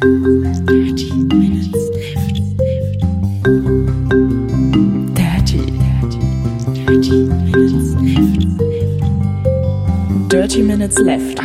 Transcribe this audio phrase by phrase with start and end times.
[0.00, 2.40] Dirty Minutes Left.
[5.14, 6.20] Dirty, dirty,
[6.72, 8.42] dirty Minutes Left.
[10.32, 11.38] Dirty Minutes Left.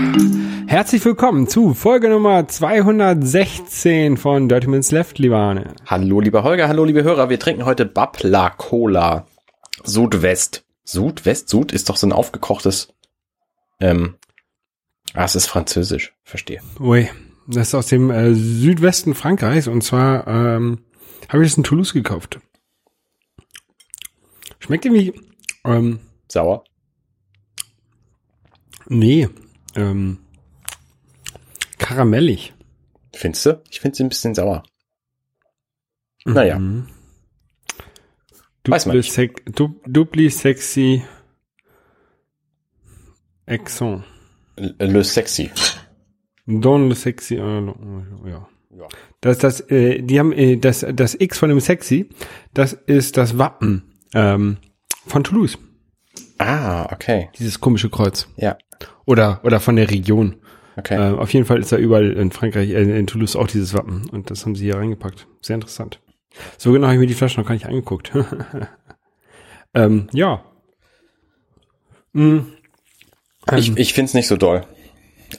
[0.67, 5.75] Herzlich willkommen zu Folge Nummer 216 von Dirty Minutes Left, lieber Arne.
[5.85, 7.29] Hallo, lieber Holger, hallo, liebe Hörer.
[7.29, 9.27] Wir trinken heute Babla Cola.
[9.83, 10.63] Sudwest.
[10.85, 11.49] Sudwest?
[11.49, 12.87] Sud ist doch so ein aufgekochtes,
[13.81, 14.15] ähm,
[15.13, 16.13] ah, es ist französisch.
[16.23, 16.61] Verstehe.
[16.79, 17.09] Ui,
[17.47, 20.79] das ist aus dem äh, Südwesten Frankreichs und zwar ähm,
[21.29, 22.39] habe ich es in Toulouse gekauft.
[24.59, 25.13] Schmeckt irgendwie,
[25.63, 26.63] ähm, Sauer.
[28.87, 29.29] nee,
[29.75, 30.19] ähm,
[31.77, 32.53] karamellig.
[33.13, 33.61] Findest du?
[33.69, 34.63] Ich finde sie ein bisschen sauer.
[36.25, 36.57] Naja.
[36.57, 36.87] Mhm.
[38.67, 39.15] Weiß man nicht.
[39.45, 41.03] du, Dupli sexy
[43.47, 44.03] Exxon.
[44.57, 45.51] Le Sexy.
[46.45, 48.47] Don sexy, äh, ja.
[48.77, 48.87] Ja.
[49.21, 52.09] Das, das, äh, die haben äh, das, das X von dem Sexy,
[52.53, 54.57] das ist das Wappen ähm,
[55.07, 55.57] von Toulouse,
[56.37, 57.29] Ah, okay.
[57.37, 58.27] dieses komische Kreuz.
[58.35, 58.57] Ja.
[59.05, 60.35] Oder, oder von der Region.
[60.77, 60.95] Okay.
[60.95, 64.09] Äh, auf jeden Fall ist da überall in Frankreich, äh, in Toulouse auch dieses Wappen.
[64.09, 65.27] Und das haben sie hier reingepackt.
[65.41, 66.01] Sehr interessant.
[66.57, 68.11] So genau habe ich mir die Flasche noch gar nicht angeguckt.
[69.73, 70.43] ähm, ja.
[72.11, 72.39] Mm,
[73.55, 74.65] ich ich finde es nicht so doll.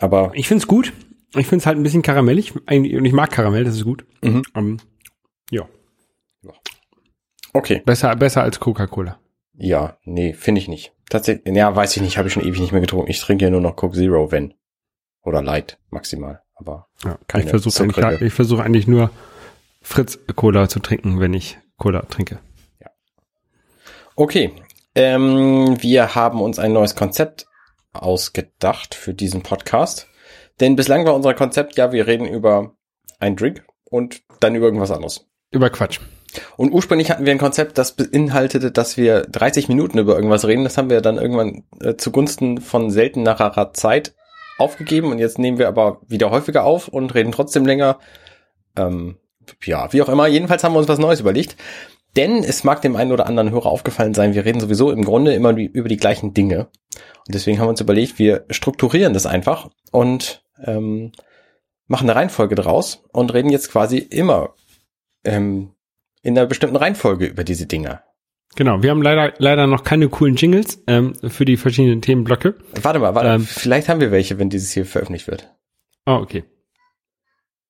[0.00, 0.92] Aber ich find's gut.
[1.34, 2.54] Ich find's halt ein bisschen karamellig.
[2.54, 4.06] Und ich mag Karamell, das ist gut.
[4.22, 4.42] Mhm.
[4.54, 4.76] Ähm,
[5.50, 5.68] ja.
[7.52, 7.82] okay.
[7.84, 9.18] Besser, besser als Coca-Cola.
[9.58, 10.92] Ja, nee, finde ich nicht.
[11.08, 13.10] Tatsächlich, ja, weiß ich nicht, habe ich schon ewig nicht mehr getrunken.
[13.10, 14.54] Ich trinke ja nur noch Coke Zero, wenn.
[15.22, 16.42] Oder Light, maximal.
[16.54, 19.10] Aber Ja, Keine ich versuche eigentlich, ich versuche eigentlich nur
[19.82, 22.38] Fritz Cola zu trinken, wenn ich Cola trinke.
[24.18, 24.52] Okay,
[24.94, 27.46] ähm, wir haben uns ein neues Konzept
[28.02, 30.08] ausgedacht für diesen Podcast.
[30.60, 32.76] Denn bislang war unser Konzept, ja, wir reden über
[33.18, 35.26] einen Drink und dann über irgendwas anderes.
[35.50, 36.00] Über Quatsch.
[36.56, 40.64] Und ursprünglich hatten wir ein Konzept, das beinhaltete, dass wir 30 Minuten über irgendwas reden.
[40.64, 44.14] Das haben wir dann irgendwann äh, zugunsten von seltenerer Zeit
[44.58, 47.98] aufgegeben und jetzt nehmen wir aber wieder häufiger auf und reden trotzdem länger.
[48.76, 49.16] Ähm,
[49.64, 50.26] ja, wie auch immer.
[50.26, 51.56] Jedenfalls haben wir uns was Neues überlegt.
[52.16, 55.34] Denn es mag dem einen oder anderen Hörer aufgefallen sein, wir reden sowieso im Grunde
[55.34, 56.68] immer über die gleichen Dinge.
[57.26, 61.12] Und deswegen haben wir uns überlegt, wir strukturieren das einfach und ähm,
[61.86, 64.54] machen eine Reihenfolge draus und reden jetzt quasi immer
[65.24, 65.72] ähm,
[66.22, 68.00] in einer bestimmten Reihenfolge über diese Dinge.
[68.54, 72.54] Genau, wir haben leider leider noch keine coolen Jingles ähm, für die verschiedenen Themenblöcke.
[72.80, 73.40] Warte mal, warte, Ähm.
[73.42, 75.52] vielleicht haben wir welche, wenn dieses hier veröffentlicht wird.
[76.06, 76.44] Oh, okay.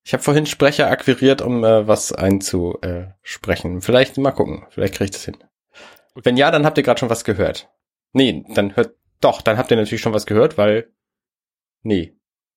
[0.07, 3.81] Ich habe vorhin Sprecher akquiriert, um äh, was einzusprechen.
[3.81, 5.37] Vielleicht mal gucken, vielleicht kriege ich das hin.
[6.15, 7.69] Wenn ja, dann habt ihr gerade schon was gehört.
[8.13, 10.93] Nee, dann hört doch, dann habt ihr natürlich schon was gehört, weil
[11.83, 12.17] nee,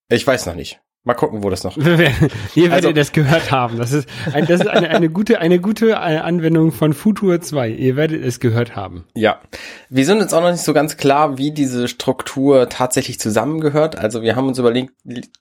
[0.09, 0.79] ich weiß noch nicht.
[1.05, 1.77] Mal gucken, wo das noch.
[1.85, 2.29] Ihr werdet
[2.71, 3.77] Also- das gehört haben.
[3.77, 7.69] Das ist, ein, das ist eine, eine gute, eine gute äh, Anwendung von Futur 2.
[7.69, 9.05] Ihr werdet es gehört haben.
[9.15, 9.39] Ja,
[9.89, 13.97] wir sind uns auch noch nicht so ganz klar, wie diese Struktur tatsächlich zusammengehört.
[13.97, 14.93] Also wir haben uns überlegt,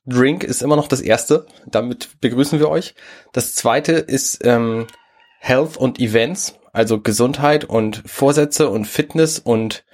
[0.07, 1.47] Drink ist immer noch das erste.
[1.67, 2.95] Damit begrüßen wir euch.
[3.33, 4.87] Das zweite ist ähm,
[5.41, 9.85] Health und Events, also Gesundheit und Vorsätze und Fitness und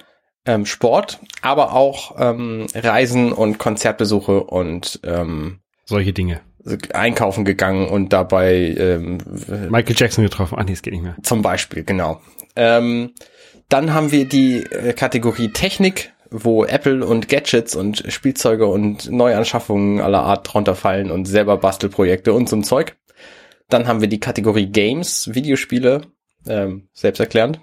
[0.45, 6.41] ähm, Sport, aber auch ähm, Reisen und Konzertbesuche und ähm, Solche Dinge.
[6.93, 9.17] einkaufen gegangen und dabei ähm,
[9.69, 10.55] Michael Jackson getroffen.
[10.59, 11.15] Ach nee, es geht nicht mehr.
[11.23, 12.21] zum Beispiel, genau.
[12.55, 13.11] Ähm,
[13.69, 20.01] dann haben wir die äh, Kategorie Technik, wo Apple und Gadgets und Spielzeuge und Neuanschaffungen
[20.01, 22.95] aller Art drunter fallen und selber Bastelprojekte und so ein Zeug.
[23.69, 26.01] Dann haben wir die Kategorie Games, Videospiele,
[26.47, 27.59] ähm, selbsterklärend.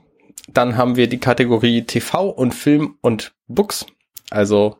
[0.52, 3.86] Dann haben wir die Kategorie TV und Film und Books,
[4.30, 4.76] also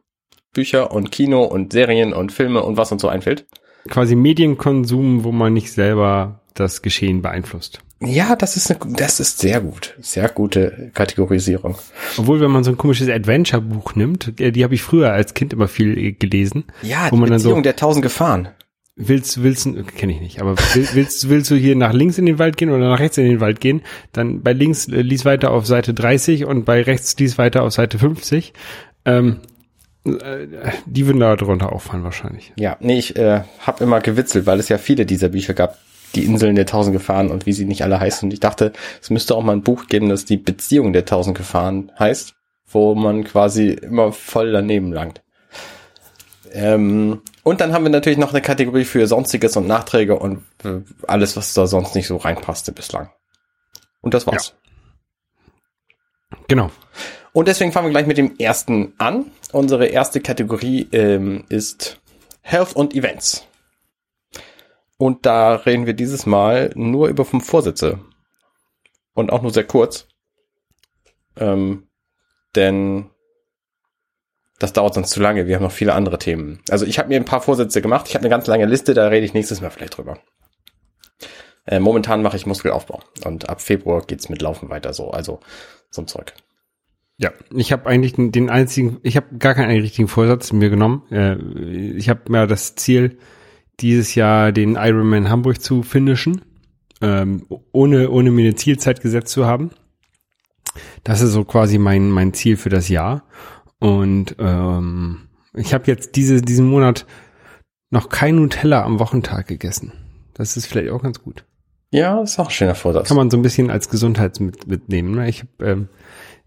[0.52, 3.46] Bücher und Kino und Serien und Filme und was uns so einfällt.
[3.88, 7.80] Quasi Medienkonsum, wo man nicht selber das Geschehen beeinflusst.
[8.04, 9.94] Ja, das ist, eine, das ist sehr gut.
[10.00, 11.76] Sehr gute Kategorisierung.
[12.18, 15.52] Obwohl, wenn man so ein komisches Adventure-Buch nimmt, äh, die habe ich früher als Kind
[15.52, 16.64] immer viel äh, gelesen.
[16.82, 18.48] Ja, Wo die man dann so- Beziehung der tausend Gefahren.
[18.94, 19.66] Willst, willst,
[19.96, 22.68] kenne ich nicht, aber will- willst, willst du hier nach links in den Wald gehen
[22.68, 23.80] oder nach rechts in den Wald gehen?
[24.12, 27.72] Dann bei links äh, lies weiter auf Seite 30 und bei rechts lies weiter auf
[27.72, 28.52] Seite 50.
[29.06, 29.40] Ähm,
[30.04, 30.46] äh,
[30.84, 32.52] die würden da drunter auffallen wahrscheinlich.
[32.56, 35.78] Ja, nee, ich äh, habe immer gewitzelt, weil es ja viele dieser Bücher gab.
[36.14, 38.26] Die Inseln der tausend Gefahren und wie sie nicht alle heißen.
[38.26, 41.38] Und ich dachte, es müsste auch mal ein Buch geben, das die Beziehung der tausend
[41.38, 42.34] Gefahren heißt,
[42.70, 45.22] wo man quasi immer voll daneben langt.
[46.52, 50.80] Ähm, und dann haben wir natürlich noch eine Kategorie für Sonstiges und Nachträge und äh,
[51.06, 53.10] alles, was da sonst nicht so reinpasste bislang.
[54.02, 54.54] Und das war's.
[56.48, 56.70] Genau.
[57.32, 59.30] Und deswegen fangen wir gleich mit dem ersten an.
[59.52, 62.00] Unsere erste Kategorie ähm, ist
[62.42, 63.46] Health und Events.
[64.98, 68.00] Und da reden wir dieses Mal nur über fünf Vorsätze.
[69.14, 70.06] Und auch nur sehr kurz.
[71.36, 71.88] Ähm,
[72.54, 73.11] denn
[74.62, 75.46] das dauert sonst zu lange.
[75.46, 76.60] Wir haben noch viele andere Themen.
[76.70, 78.06] Also ich habe mir ein paar Vorsätze gemacht.
[78.08, 80.18] Ich habe eine ganz lange Liste, da rede ich nächstes Mal vielleicht drüber.
[81.66, 85.40] Äh, momentan mache ich Muskelaufbau und ab Februar geht's mit Laufen weiter so, also
[85.90, 86.34] zum Zeug.
[87.18, 91.02] Ja, ich habe eigentlich den, einzigen, ich habe gar keinen richtigen Vorsatz mir genommen.
[91.10, 91.36] Äh,
[91.96, 93.18] ich habe mir das Ziel,
[93.80, 96.42] dieses Jahr den Ironman Hamburg zu finishen,
[97.00, 99.70] ähm, ohne, ohne mir eine Zielzeit gesetzt zu haben.
[101.04, 103.24] Das ist so quasi mein, mein Ziel für das Jahr.
[103.82, 107.04] Und ähm, ich habe jetzt diese, diesen Monat
[107.90, 109.92] noch kein Nutella am Wochentag gegessen.
[110.34, 111.44] Das ist vielleicht auch ganz gut.
[111.90, 113.08] Ja, das ist auch ein schöner Vorsatz.
[113.08, 115.16] Kann man so ein bisschen als Gesundheit mit, mitnehmen.
[115.16, 115.28] Ne?
[115.28, 115.88] Ich habe ähm,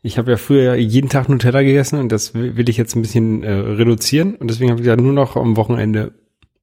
[0.01, 3.01] ich hab ja früher jeden Tag Nutella gegessen und das will will ich jetzt ein
[3.01, 6.13] bisschen äh, reduzieren und deswegen habe ich ja nur noch am Wochenende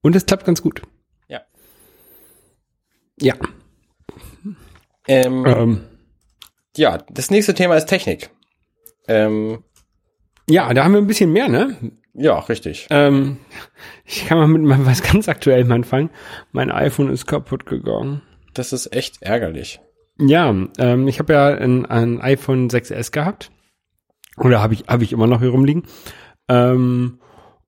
[0.01, 0.81] und es klappt ganz gut.
[1.29, 1.43] Ja.
[3.21, 3.35] Ja.
[5.07, 5.81] Ähm, Ähm,
[6.77, 8.31] ja, das nächste Thema ist Technik.
[9.07, 9.63] Ähm,
[10.49, 11.77] ja, da haben wir ein bisschen mehr, ne?
[12.15, 12.87] ja, richtig.
[12.91, 13.39] Ähm,
[14.05, 16.11] ich kann mal mit mal was ganz Aktuellem anfangen.
[16.53, 18.23] Mein iPhone ist kaputt gegangen.
[18.55, 19.81] Das ist echt ärgerlich.
[20.19, 23.51] Ja, ähm, ich habe ja ein, ein iPhone 6S gehabt.
[24.37, 25.85] Oder habe ich, habe ich immer noch hier rumliegen.
[26.49, 27.19] Ähm,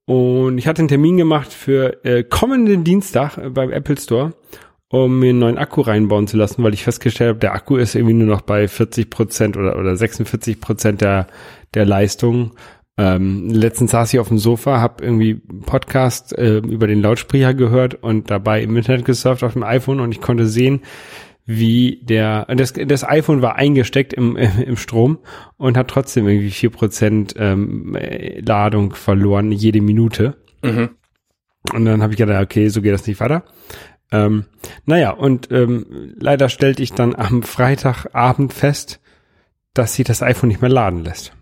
[0.06, 4.35] und ich hatte einen Termin gemacht für äh, kommenden Dienstag äh, beim Apple Store,
[4.88, 7.94] um mir einen neuen Akku reinbauen zu lassen, weil ich festgestellt habe, der Akku ist
[7.94, 11.27] irgendwie nur noch bei 40 Prozent oder, oder 46 Prozent der,
[11.75, 12.53] der Leistung.
[12.97, 17.94] Ähm, letztens saß ich auf dem Sofa, habe irgendwie Podcast äh, über den Lautsprecher gehört
[17.94, 20.82] und dabei im Internet gesurft auf dem iPhone und ich konnte sehen,
[21.47, 24.37] wie der, das, das iPhone war eingesteckt im,
[24.67, 25.19] im Strom
[25.56, 27.97] und hat trotzdem irgendwie vier Prozent ähm,
[28.41, 30.37] Ladung verloren jede Minute.
[30.62, 30.91] Mhm.
[31.73, 33.44] Und dann habe ich gedacht, okay, so geht das nicht weiter.
[34.12, 34.44] Ähm,
[34.85, 39.00] naja, und ähm, leider stellte ich dann am Freitagabend fest,
[39.73, 41.32] dass sich das iPhone nicht mehr laden lässt.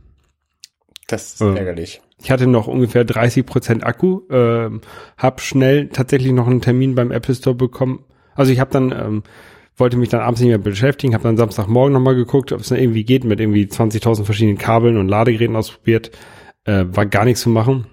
[1.13, 1.57] Das ist Ähm.
[1.57, 2.01] ärgerlich.
[2.23, 4.81] Ich hatte noch ungefähr 30 Prozent Akku, ähm,
[5.17, 8.05] habe schnell tatsächlich noch einen Termin beim Apple Store bekommen.
[8.35, 9.23] Also ich habe dann ähm,
[9.77, 13.05] wollte mich dann abends nicht mehr beschäftigen, habe dann Samstagmorgen nochmal geguckt, ob es irgendwie
[13.05, 16.13] geht, mit irgendwie 20.000 verschiedenen Kabeln und Ladegeräten ausprobiert.
[16.65, 17.87] Äh, war gar nichts zu machen.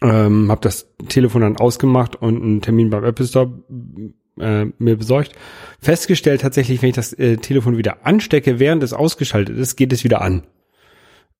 [0.00, 3.52] Ähm, habe das Telefon dann ausgemacht und einen Termin beim Apple Store
[4.38, 5.32] äh, mir besorgt.
[5.80, 10.04] Festgestellt tatsächlich, wenn ich das äh, Telefon wieder anstecke, während es ausgeschaltet ist, geht es
[10.04, 10.44] wieder an.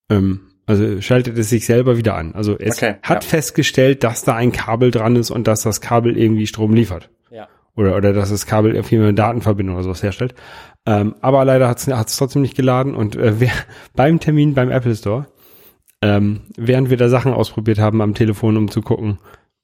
[0.09, 2.33] Ähm, also schaltet es sich selber wieder an.
[2.33, 3.29] Also es Okay, hat ja.
[3.29, 7.09] festgestellt, dass da ein Kabel dran ist und dass das Kabel irgendwie Strom liefert.
[7.29, 7.47] Ja.
[7.75, 10.33] Oder, oder dass das Kabel irgendwie eine Datenverbindung oder sowas herstellt.
[10.87, 13.51] Ähm, aber leider hat es trotzdem nicht geladen und äh, wer,
[13.95, 15.27] beim Termin beim Apple Store,
[16.01, 19.19] ähm, während wir da Sachen ausprobiert haben am Telefon, um zu gucken,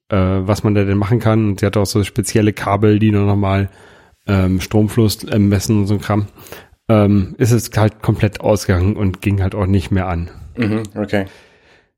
[0.10, 3.12] äh, was man da denn machen kann, und sie hatte auch so spezielle Kabel, die
[3.12, 3.70] nur nochmal
[4.28, 6.28] ähm, Stromfluss äh, messen und so ein Kram,
[6.90, 10.30] ähm, ist es halt komplett ausgegangen und ging halt auch nicht mehr an.
[10.58, 11.26] Mhm, okay.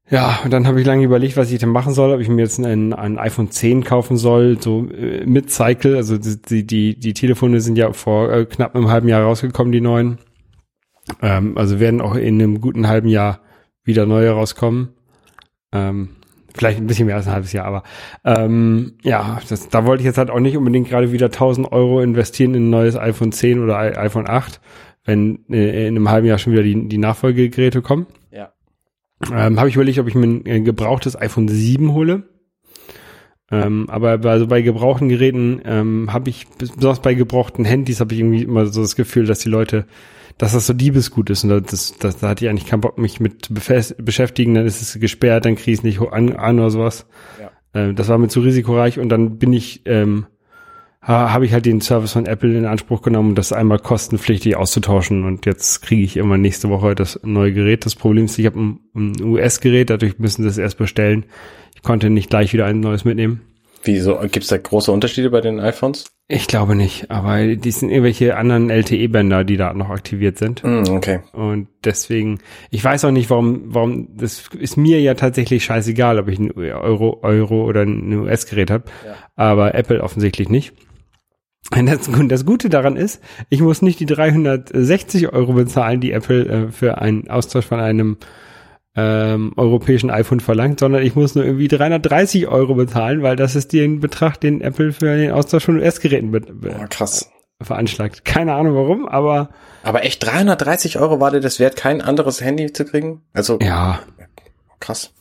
[0.10, 2.42] Ja, und dann habe ich lange überlegt, was ich denn machen soll, ob ich mir
[2.42, 7.14] jetzt ein, ein iPhone 10 kaufen soll, so äh, mit Cycle, also die, die, die
[7.14, 10.18] Telefone sind ja vor äh, knapp einem halben Jahr rausgekommen, die neuen.
[11.22, 13.40] Ähm, also werden auch in einem guten halben Jahr
[13.84, 14.90] wieder neue rauskommen.
[15.72, 16.10] Ähm,
[16.54, 17.84] vielleicht ein bisschen mehr als ein halbes Jahr, aber
[18.24, 22.02] ähm, ja, das, da wollte ich jetzt halt auch nicht unbedingt gerade wieder 1000 Euro
[22.02, 24.62] investieren in ein neues iPhone 10 oder iPhone 8,
[25.06, 28.08] wenn äh, in einem halben Jahr schon wieder die, die Nachfolgegeräte kommen.
[28.32, 28.54] Ja.
[29.32, 32.24] Ähm, habe ich überlegt, ob ich mir ein äh, gebrauchtes iPhone 7 hole.
[33.52, 38.14] Ähm, aber bei, also bei gebrauchten Geräten ähm, habe ich, besonders bei gebrauchten Handys, habe
[38.14, 39.86] ich irgendwie immer so das Gefühl, dass die Leute,
[40.38, 41.44] dass das so Diebesgut ist.
[41.44, 44.54] Und das, das, da hatte ich eigentlich keinen Bock, mich mit beschäftigen.
[44.54, 47.06] Dann ist es gesperrt, dann kriege ich es nicht an, an oder sowas.
[47.40, 47.52] Ja.
[47.74, 49.00] Ähm, das war mir zu risikoreich.
[49.00, 50.26] Und dann bin ich, ähm,
[51.02, 54.56] ha, habe ich halt den Service von Apple in Anspruch genommen, um das einmal kostenpflichtig
[54.56, 55.24] auszutauschen.
[55.26, 57.86] Und jetzt kriege ich immer nächste Woche das neue Gerät.
[57.86, 61.26] Das Problem ist, ich habe ein, ein US-Gerät, dadurch müssen sie es erst bestellen.
[61.76, 63.42] Ich konnte nicht gleich wieder ein neues mitnehmen.
[63.84, 64.18] Wieso?
[64.22, 66.13] Gibt es da große Unterschiede bei den iPhones?
[66.30, 70.64] Ich glaube nicht, aber die sind irgendwelche anderen LTE-Bänder, die da noch aktiviert sind.
[70.64, 71.20] Mm, okay.
[71.34, 72.40] Und deswegen,
[72.72, 76.52] ich weiß auch nicht, warum, warum, das ist mir ja tatsächlich scheißegal, ob ich ein
[76.54, 79.16] Euro, Euro oder ein US-Gerät habe, Ja.
[79.36, 80.74] aber Apple offensichtlich nicht.
[81.76, 86.46] Und Das, das Gute daran ist, ich muss nicht die 360 Euro bezahlen, die Apple
[86.46, 88.18] äh, für einen Austausch von einem
[88.96, 93.74] ähm, europäischen iPhone verlangt, sondern ich muss nur irgendwie 330 Euro bezahlen, weil das ist
[93.74, 97.30] den Betrag, den Apple für den Austausch von US-Geräten be be Oh, krass.
[97.62, 98.24] veranschlagt.
[98.26, 99.50] Keine Ahnung warum, aber
[99.84, 103.22] Aber echt 330 Euro war dir das wert, kein anderes Handy zu kriegen?
[103.34, 104.00] Also ja,
[104.80, 105.12] krass.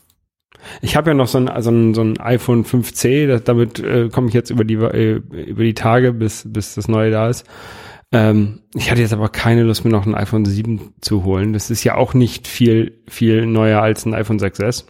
[0.81, 4.11] Ich habe ja noch so ein, so ein, so ein iPhone 5C, das, damit äh,
[4.11, 7.45] komme ich jetzt über die, äh, über die Tage, bis, bis das neue da ist.
[8.12, 11.52] Ähm, ich hatte jetzt aber keine Lust, mir noch ein iPhone 7 zu holen.
[11.52, 14.85] Das ist ja auch nicht viel, viel neuer als ein iPhone 6S.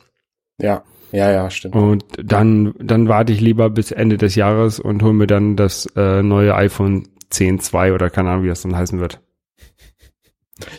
[0.58, 1.76] Ja, ja, ja, stimmt.
[1.76, 5.86] Und dann, dann warte ich lieber bis Ende des Jahres und hole mir dann das
[5.94, 9.20] äh, neue iPhone 10.2 oder keine Ahnung, wie das dann heißen wird.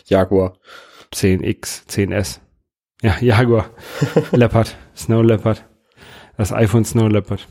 [0.06, 0.58] Jaguar.
[1.12, 2.40] 10X, 10S.
[3.02, 3.70] Ja, Jaguar.
[4.32, 4.76] Leopard.
[4.96, 5.64] Snow Leopard.
[6.36, 7.46] Das iPhone Snow Leopard.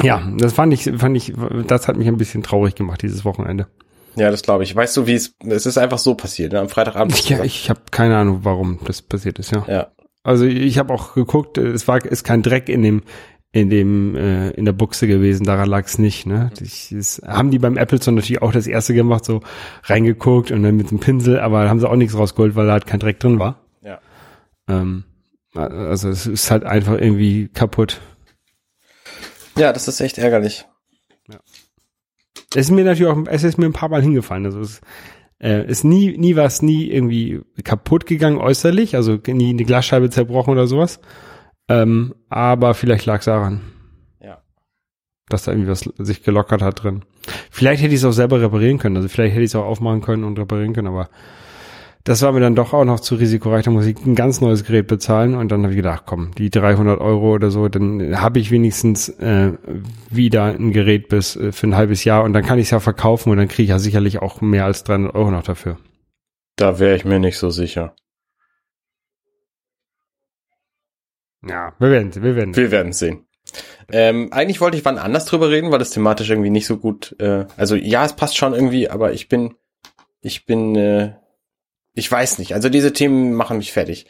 [0.00, 0.22] Ja.
[0.38, 1.34] Das fand ich, fand ich,
[1.66, 3.66] das hat mich ein bisschen traurig gemacht dieses Wochenende.
[4.14, 4.74] Ja, das glaube ich.
[4.74, 6.60] Weißt du, wie es, es ist einfach so passiert, ne?
[6.60, 7.18] am Freitagabend.
[7.18, 9.64] Ich, ja, ich habe keine Ahnung, warum das passiert ist, ja.
[9.66, 9.92] ja.
[10.22, 13.02] Also ich habe auch geguckt, es war ist kein Dreck in dem
[13.52, 16.26] in dem äh, in der Buchse gewesen, daran lag es nicht.
[16.26, 16.50] Ne?
[16.60, 19.40] Ich, das haben die beim Apple Store natürlich auch das erste gemacht, so
[19.84, 22.72] reingeguckt und dann mit dem Pinsel, aber da haben sie auch nichts rausgeholt, weil da
[22.72, 23.60] halt kein Dreck drin war.
[23.82, 24.00] Ja.
[24.68, 25.04] Ähm,
[25.54, 28.00] also es ist halt einfach irgendwie kaputt.
[29.56, 30.66] Ja, das ist echt ärgerlich.
[31.30, 31.38] Ja.
[32.54, 34.44] Es ist mir natürlich auch, es ist mir ein paar Mal hingefallen.
[34.46, 34.80] Also es
[35.40, 40.52] äh, ist nie, nie was, nie irgendwie kaputt gegangen äußerlich, also nie eine Glasscheibe zerbrochen
[40.52, 41.00] oder sowas.
[41.68, 43.60] Ähm, aber vielleicht lag es daran.
[44.20, 44.42] Ja.
[45.28, 47.04] Dass da irgendwie was sich gelockert hat drin.
[47.50, 48.96] Vielleicht hätte ich es auch selber reparieren können.
[48.96, 51.08] Also vielleicht hätte ich es auch aufmachen können und reparieren können, aber
[52.04, 53.64] das war mir dann doch auch noch zu risikoreich.
[53.64, 56.50] Da muss ich ein ganz neues Gerät bezahlen und dann habe ich gedacht, komm, die
[56.50, 59.52] 300 Euro oder so, dann habe ich wenigstens äh,
[60.10, 62.80] wieder ein Gerät bis äh, für ein halbes Jahr und dann kann ich es ja
[62.80, 65.78] verkaufen und dann kriege ich ja sicherlich auch mehr als 300 Euro noch dafür.
[66.56, 67.94] Da wäre ich mir nicht so sicher.
[71.46, 73.26] Ja, wir werden wir werden Wir werden sehen.
[73.90, 77.14] Ähm, eigentlich wollte ich wann anders drüber reden, weil das thematisch irgendwie nicht so gut.
[77.18, 79.54] Äh, also ja, es passt schon irgendwie, aber ich bin,
[80.20, 81.14] ich bin, äh,
[81.94, 82.54] ich weiß nicht.
[82.54, 84.06] Also diese Themen machen mich fertig.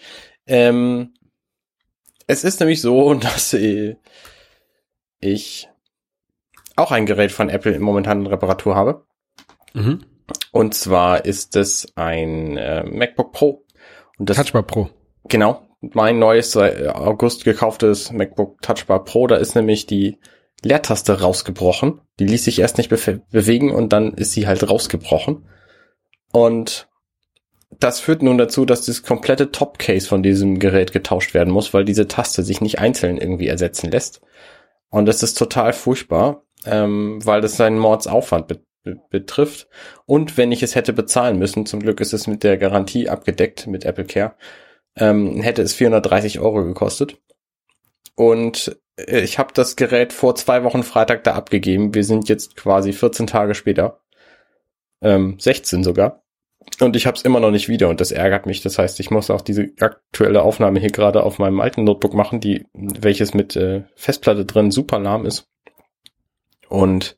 [0.46, 1.14] Ähm,
[2.26, 3.56] es ist nämlich so, dass
[5.20, 5.68] ich
[6.76, 9.04] auch ein Gerät von Apple im momentanen Reparatur habe.
[9.74, 10.04] Mhm.
[10.52, 13.64] Und zwar ist es ein äh, MacBook Pro.
[14.18, 14.88] Und das Touchbar Pro.
[15.24, 20.18] Genau, mein neues äh, August gekauftes MacBook Touchbar Pro, da ist nämlich die
[20.62, 22.00] Leertaste rausgebrochen.
[22.18, 25.44] Die ließ sich erst nicht be bewegen und dann ist sie halt rausgebrochen.
[26.32, 26.88] Und
[27.78, 31.84] das führt nun dazu, dass das komplette Topcase von diesem Gerät getauscht werden muss, weil
[31.84, 34.20] diese Taste sich nicht einzeln irgendwie ersetzen lässt.
[34.90, 39.68] Und das ist total furchtbar, ähm, weil das seinen Mordsaufwand be be betrifft.
[40.06, 43.66] Und wenn ich es hätte bezahlen müssen, zum Glück ist es mit der Garantie abgedeckt
[43.68, 44.34] mit Apple Care,
[44.96, 47.18] ähm, hätte es 430 Euro gekostet.
[48.16, 51.94] Und äh, ich habe das Gerät vor zwei Wochen Freitag da abgegeben.
[51.94, 54.00] Wir sind jetzt quasi 14 Tage später.
[55.00, 56.21] Ähm, 16 sogar.
[56.80, 58.60] Und ich habe es immer noch nicht wieder und das ärgert mich.
[58.62, 62.40] Das heißt, ich muss auch diese aktuelle Aufnahme hier gerade auf meinem alten Notebook machen,
[62.40, 65.48] die welches mit äh, Festplatte drin super lahm ist.
[66.68, 67.16] Und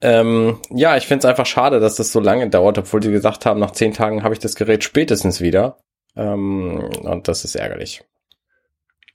[0.00, 3.46] ähm, ja, ich finde es einfach schade, dass das so lange dauert, obwohl sie gesagt
[3.46, 5.78] haben, nach zehn Tagen habe ich das Gerät spätestens wieder.
[6.16, 8.04] Ähm, und das ist ärgerlich.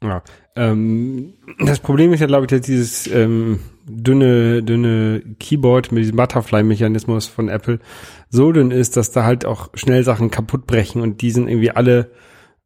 [0.04, 0.22] Ja.
[0.56, 6.18] Ähm, das Problem ist ja, glaube ich, dass dieses ähm, dünne, dünne Keyboard mit diesem
[6.18, 7.80] Butterfly-Mechanismus von Apple
[8.30, 11.72] so dünn ist, dass da halt auch schnell Sachen kaputt brechen und die sind irgendwie
[11.72, 12.12] alle,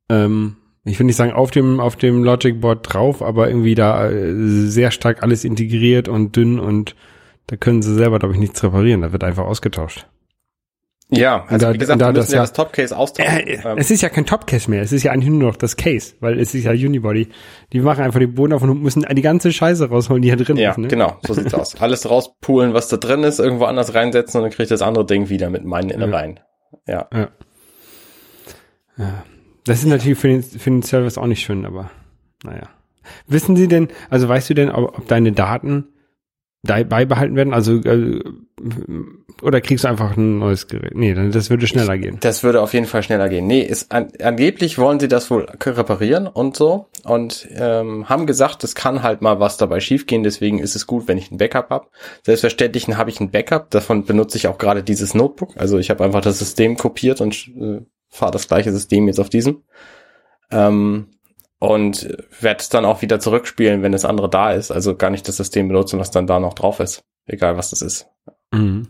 [0.09, 4.09] ähm, ich will nicht sagen auf dem, auf dem Logic Board drauf, aber irgendwie da
[4.09, 6.95] äh, sehr stark alles integriert und dünn und
[7.47, 9.01] da können sie selber, glaube ich, nichts reparieren.
[9.01, 10.07] Da wird einfach ausgetauscht.
[11.09, 13.47] Ja, also da- wie gesagt, da wir das müssen ja ja- das Topcase austauschen.
[13.47, 15.77] Äh, Ähm, es ist ja kein Topcase mehr, es ist ja eigentlich nur noch das
[15.77, 17.29] Case, weil es ist ja Unibody.
[17.71, 20.57] Die machen einfach den Boden auf und müssen die ganze Scheiße rausholen, die hier drin
[20.57, 20.77] ja, ist.
[20.77, 20.87] Ne?
[20.89, 21.79] genau, so sieht's aus.
[21.79, 25.05] Alles rauspulen, was da drin ist, irgendwo anders reinsetzen und dann kriege ich das andere
[25.05, 26.41] Ding wieder mit meinen Innereien.
[26.85, 27.07] Ja.
[27.13, 27.29] Ja.
[28.97, 29.23] ja.
[29.65, 31.89] Das ist natürlich für den, für den Service auch nicht schön, aber
[32.43, 32.67] naja.
[33.27, 35.96] Wissen Sie denn, also weißt du denn, ob, ob deine Daten da
[36.67, 37.53] beibehalten werden?
[37.53, 38.21] Also äh,
[39.41, 40.95] oder kriegst du einfach ein neues Gerät?
[40.95, 42.17] Nee, dann das würde schneller gehen.
[42.21, 43.45] Das würde auf jeden Fall schneller gehen.
[43.45, 48.63] Nee, ist an, angeblich wollen sie das wohl reparieren und so und ähm, haben gesagt,
[48.63, 51.69] es kann halt mal was dabei schiefgehen, deswegen ist es gut, wenn ich ein Backup
[51.69, 51.87] habe.
[52.23, 55.55] Selbstverständlich habe ich ein Backup, davon benutze ich auch gerade dieses Notebook.
[55.57, 59.29] Also ich habe einfach das System kopiert und äh, fahre das gleiche System jetzt auf
[59.29, 59.63] diesem.
[60.49, 61.07] Ähm,
[61.59, 62.07] und
[62.39, 64.71] werde es dann auch wieder zurückspielen, wenn das andere da ist.
[64.71, 67.03] Also gar nicht das System benutzen, was dann da noch drauf ist.
[67.25, 68.07] Egal was das ist.
[68.51, 68.87] Mhm.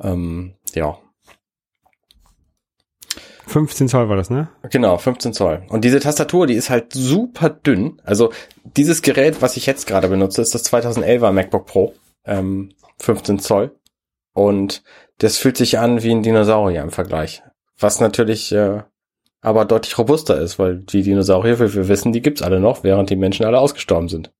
[0.00, 0.98] Ähm, ja.
[3.46, 4.48] 15 Zoll war das, ne?
[4.70, 5.64] Genau, 15 Zoll.
[5.68, 8.00] Und diese Tastatur, die ist halt super dünn.
[8.02, 8.32] Also
[8.64, 13.78] dieses Gerät, was ich jetzt gerade benutze, ist das 2011er MacBook Pro, ähm, 15 Zoll.
[14.32, 14.82] Und
[15.18, 17.42] das fühlt sich an wie ein Dinosaurier im Vergleich.
[17.78, 18.82] Was natürlich äh,
[19.44, 23.10] aber deutlich robuster ist, weil die Dinosaurier, wie wir wissen, die gibt's alle noch, während
[23.10, 24.32] die Menschen alle ausgestorben sind.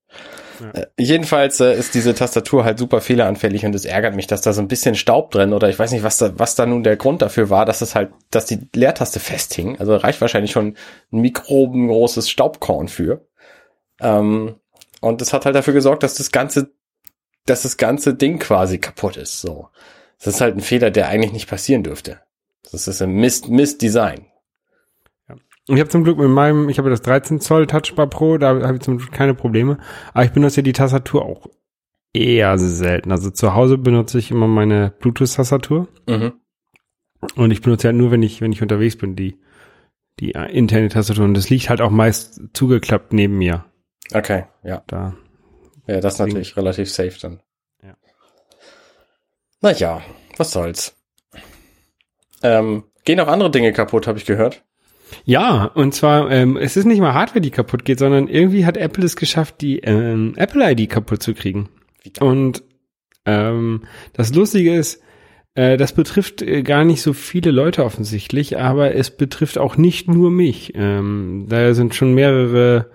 [0.60, 0.70] Ja.
[0.80, 4.52] Äh, jedenfalls äh, ist diese Tastatur halt super fehleranfällig und es ärgert mich, dass da
[4.54, 6.96] so ein bisschen Staub drin oder ich weiß nicht, was da, was da nun der
[6.96, 9.78] Grund dafür war, dass es halt, dass die Leertaste festhing.
[9.78, 10.76] Also reicht wahrscheinlich schon
[11.12, 13.26] ein mikrobengroßes Staubkorn für.
[14.00, 14.54] Ähm,
[15.02, 16.70] und das hat halt dafür gesorgt, dass das ganze,
[17.44, 19.42] dass das ganze Ding quasi kaputt ist.
[19.42, 19.68] So,
[20.18, 22.20] das ist halt ein Fehler, der eigentlich nicht passieren dürfte.
[22.72, 24.26] Das ist ein Mist, Mist-Design.
[25.66, 28.74] Ich habe zum Glück mit meinem, ich habe das 13 Zoll Touchbar Pro, da habe
[28.74, 29.78] ich zum Glück keine Probleme.
[30.12, 31.48] Aber ich benutze die Tastatur auch
[32.12, 33.10] eher selten.
[33.12, 35.88] Also zu Hause benutze ich immer meine Bluetooth-Tastatur.
[36.06, 36.34] Mhm.
[37.36, 39.40] Und ich benutze halt nur, wenn ich, wenn ich unterwegs bin, die,
[40.20, 41.24] die interne Tastatur.
[41.24, 43.64] Und das liegt halt auch meist zugeklappt neben mir.
[44.12, 44.82] Okay, ja.
[44.86, 45.16] Da.
[45.86, 47.40] Ja, das ist natürlich relativ safe dann.
[47.82, 47.96] Ja.
[49.62, 50.02] Naja,
[50.36, 50.94] was soll's.
[52.42, 54.62] Ähm, gehen auch andere Dinge kaputt, habe ich gehört.
[55.24, 58.76] Ja, und zwar, ähm, es ist nicht mal Hardware, die kaputt geht, sondern irgendwie hat
[58.76, 61.68] Apple es geschafft, die ähm, Apple ID kaputt zu kriegen.
[62.20, 62.62] Und
[63.26, 65.02] ähm, das Lustige ist,
[65.54, 70.08] äh, das betrifft äh, gar nicht so viele Leute offensichtlich, aber es betrifft auch nicht
[70.08, 70.72] nur mich.
[70.74, 72.90] Ähm, da sind schon mehrere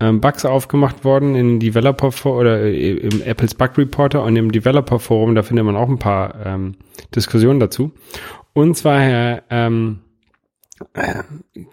[0.00, 4.50] ähm, Bugs aufgemacht worden in Developer For oder äh, im Apples Bug Reporter und im
[4.50, 5.34] Developer Forum.
[5.34, 6.76] Da findet man auch ein paar ähm,
[7.14, 7.92] Diskussionen dazu.
[8.54, 10.09] Und zwar, ähm, äh,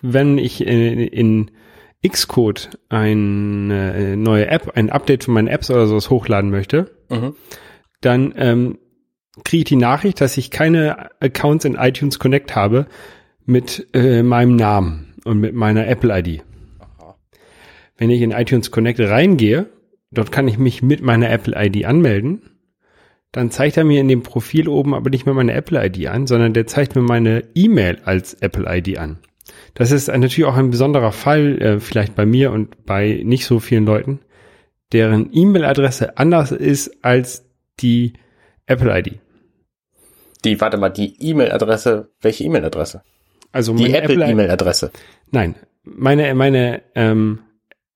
[0.02, 1.52] wenn ich in, in
[2.08, 7.36] Xcode eine äh, neue App, ein Update von meinen Apps oder sowas hochladen möchte, Mhm.
[8.02, 8.78] dann ähm,
[9.44, 12.88] kriege ich die Nachricht, dass ich keine Accounts in iTunes Connect habe
[13.46, 16.44] mit äh, meinem Namen und mit meiner Apple ID.
[16.80, 17.16] Aha.
[17.98, 19.68] Wenn ich in iTunes Connect reingehe,
[20.12, 22.42] dort kann ich mich mit meiner Apple ID anmelden.
[23.38, 26.26] Dann zeigt er mir in dem Profil oben aber nicht mehr meine Apple ID an,
[26.26, 29.20] sondern der zeigt mir meine E-Mail als Apple ID an.
[29.76, 33.60] Das ist natürlich auch ein besonderer Fall, äh, vielleicht bei mir und bei nicht so
[33.60, 34.22] vielen Leuten,
[34.92, 37.46] deren E-Mail-Adresse anders ist als
[37.80, 38.14] die
[38.66, 39.20] Apple ID.
[40.44, 43.04] Die, warte mal, die E-Mail-Adresse, welche E-Mail-Adresse?
[43.52, 44.16] Also Die meine Apple.
[45.30, 47.42] Nein, meine, meine ähm,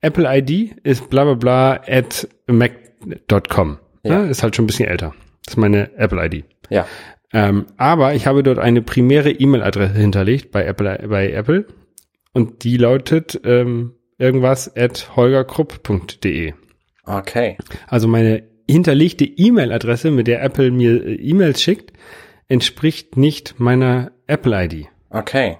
[0.02, 3.80] Apple ID ist bla bla bla at mac.com.
[4.04, 4.24] Ja.
[4.24, 4.26] Ja.
[4.26, 5.16] Ist halt schon ein bisschen älter.
[5.46, 6.46] Das ist meine Apple ID.
[6.70, 6.88] Ja.
[7.34, 11.66] Ähm, aber ich habe dort eine primäre E-Mail-Adresse hinterlegt bei Apple, bei Apple
[12.34, 16.54] und die lautet ähm, irgendwas at holgerkrupp.de.
[17.06, 17.58] Okay.
[17.88, 21.94] Also meine hinterlegte E-Mail-Adresse, mit der Apple mir äh, E-Mails schickt,
[22.48, 24.88] entspricht nicht meiner Apple ID.
[25.10, 25.58] Okay.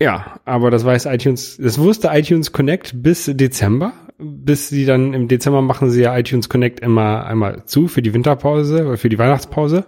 [0.00, 3.92] Ja, aber das weiß iTunes, das wusste iTunes Connect bis Dezember.
[4.18, 8.14] Bis sie dann im Dezember machen sie ja iTunes Connect immer einmal zu für die
[8.14, 9.86] Winterpause oder für die Weihnachtspause.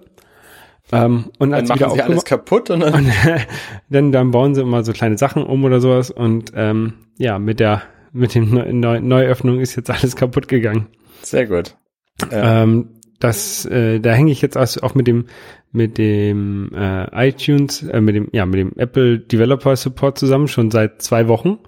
[0.93, 2.95] Ähm, und Dann machen sie alles kaputt und dann.
[3.07, 3.13] und
[3.91, 7.61] dann, dann bauen sie immer so kleine Sachen um oder sowas und ähm, ja, mit
[7.61, 10.87] der mit dem Neu Neu Neuöffnung ist jetzt alles kaputt gegangen.
[11.23, 11.77] Sehr gut.
[12.31, 12.63] Ja.
[12.63, 15.27] Ähm, das, äh, da hänge ich jetzt also auch mit dem
[15.73, 20.71] mit dem äh, iTunes, äh, mit dem ja mit dem Apple Developer Support zusammen schon
[20.71, 21.59] seit zwei Wochen.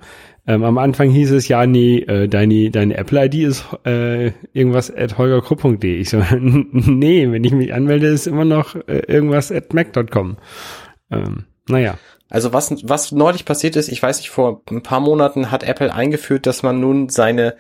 [0.49, 4.91] Ähm, am Anfang hieß es ja, nee, äh, deine deine Apple ID ist äh, irgendwas
[4.91, 5.95] at holgerkrupp.de.
[6.01, 10.39] Ich so, nee, wenn ich mich anmelde, ist immer noch äh, irgendwas at mac.com.
[11.11, 11.99] Ähm, naja.
[12.31, 15.93] Also was, was neulich passiert ist, ich weiß nicht, vor ein paar Monaten hat Apple
[15.93, 17.55] eingeführt, dass man nun seine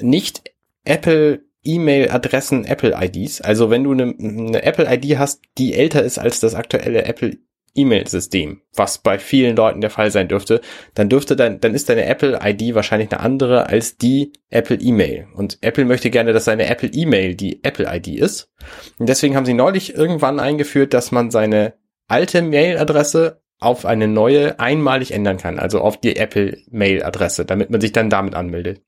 [0.00, 0.42] nicht
[0.84, 6.18] Apple E-Mail-Adressen Apple IDs, also wenn du eine, eine Apple ID hast, die älter ist
[6.18, 7.38] als das aktuelle Apple
[7.74, 10.60] E-Mail-System, was bei vielen Leuten der Fall sein dürfte,
[10.94, 15.28] dann dürfte dann, dann ist deine Apple ID wahrscheinlich eine andere als die Apple E-Mail.
[15.34, 18.50] Und Apple möchte gerne, dass seine Apple E-Mail die Apple ID ist.
[18.98, 21.74] Und deswegen haben sie neulich irgendwann eingeführt, dass man seine
[22.06, 27.80] alte Mail-Adresse auf eine neue einmalig ändern kann, also auf die Apple Mail-Adresse, damit man
[27.80, 28.82] sich dann damit anmeldet.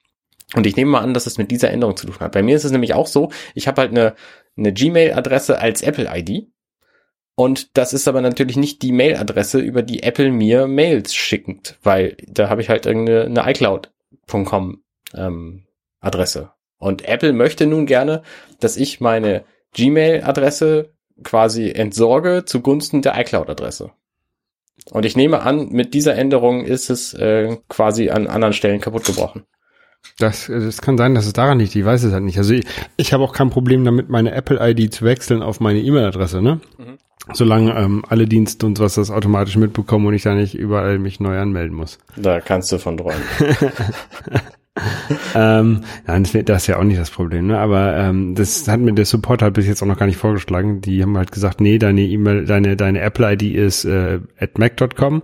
[0.55, 2.33] Und ich nehme mal an, dass es mit dieser Änderung zu tun hat.
[2.33, 4.15] Bei mir ist es nämlich auch so, ich habe halt eine,
[4.57, 6.49] eine Gmail-Adresse als Apple-ID
[7.37, 12.17] und das ist aber natürlich nicht die Mail-Adresse, über die Apple mir Mails schickt, weil
[12.27, 14.83] da habe ich halt irgendeine eine iCloud.com
[15.15, 15.67] ähm,
[16.01, 16.51] Adresse.
[16.79, 18.23] Und Apple möchte nun gerne,
[18.61, 19.45] dass ich meine
[19.75, 23.91] Gmail-Adresse quasi entsorge zugunsten der iCloud-Adresse.
[24.91, 29.05] Und ich nehme an, mit dieser Änderung ist es äh, quasi an anderen Stellen kaputt
[29.05, 29.45] gebrochen.
[30.19, 31.75] Das, das kann sein, dass es daran liegt.
[31.77, 32.39] Ich weiß es halt nicht.
[32.39, 32.65] Also ich,
[32.97, 36.61] ich habe auch kein Problem damit, meine Apple-ID zu wechseln auf meine E-Mail-Adresse, ne?
[36.79, 36.99] Mhm.
[37.33, 41.19] Solange ähm, alle Dienste und was das automatisch mitbekommen und ich da nicht überall mich
[41.19, 41.99] neu anmelden muss.
[42.17, 43.23] Da kannst du von träumen.
[45.35, 47.59] ähm, nein, das, ist ja auch nicht das Problem, ne?
[47.59, 50.81] Aber ähm, das hat mir der Support halt bis jetzt auch noch gar nicht vorgeschlagen.
[50.81, 55.23] Die haben halt gesagt, nee, deine E-Mail, deine deine Apple-ID ist äh, at mac.com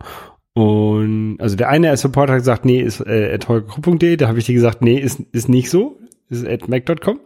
[0.55, 4.47] Und also der eine Support hat gesagt, nee, ist äh, at holgerkrupp.de, da habe ich
[4.47, 7.21] dir gesagt, nee, ist, ist nicht so, ist at mac.com.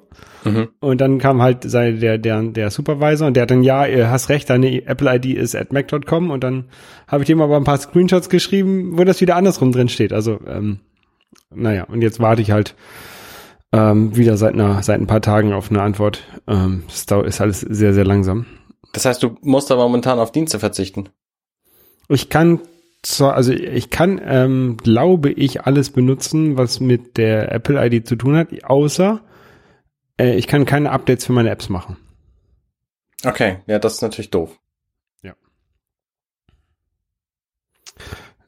[0.44, 0.68] Mhm.
[0.80, 4.10] Und dann kam halt sein, der, der, der Supervisor und der hat dann, ja, ihr
[4.10, 6.64] hast recht, deine Apple-ID ist at mac.com und dann
[7.06, 10.12] habe ich dem aber ein paar Screenshots geschrieben, wo das wieder andersrum drin steht.
[10.12, 10.80] Also, ähm,
[11.54, 12.74] naja, und jetzt warte ich halt
[13.72, 16.22] ähm, wieder seit, einer, seit ein paar Tagen auf eine Antwort.
[16.46, 18.46] Ähm, das ist alles sehr, sehr langsam.
[18.92, 21.08] Das heißt, du musst aber momentan auf Dienste verzichten.
[22.08, 22.60] Ich kann
[23.02, 28.36] zwar, also ich kann, ähm, glaube ich, alles benutzen, was mit der Apple-ID zu tun
[28.36, 29.20] hat, außer
[30.20, 31.96] äh, ich kann keine Updates für meine Apps machen.
[33.24, 34.58] Okay, ja, das ist natürlich doof.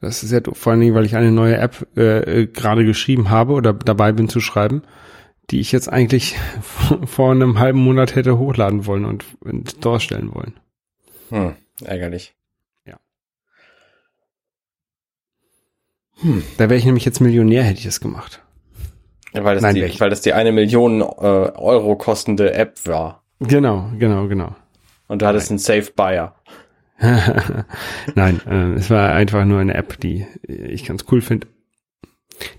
[0.01, 2.85] Das ist sehr doof, vor allen Dingen, weil ich eine neue App äh, äh, gerade
[2.85, 4.83] geschrieben habe oder dabei bin zu schreiben,
[5.49, 6.37] die ich jetzt eigentlich
[7.05, 9.25] vor einem halben Monat hätte hochladen wollen und
[9.69, 10.53] Store stellen wollen.
[11.29, 12.33] Hm, ärgerlich.
[16.57, 18.41] Da wäre ich nämlich jetzt Millionär, hätte ich das gemacht.
[19.33, 23.23] Ja, weil, das Nein, die, weil das die eine Million äh, Euro kostende App war.
[23.39, 24.55] Genau, genau, genau.
[25.07, 26.35] Und du hattest einen Safe Buyer.
[28.15, 31.47] Nein, äh, es war einfach nur eine App, die ich ganz cool finde.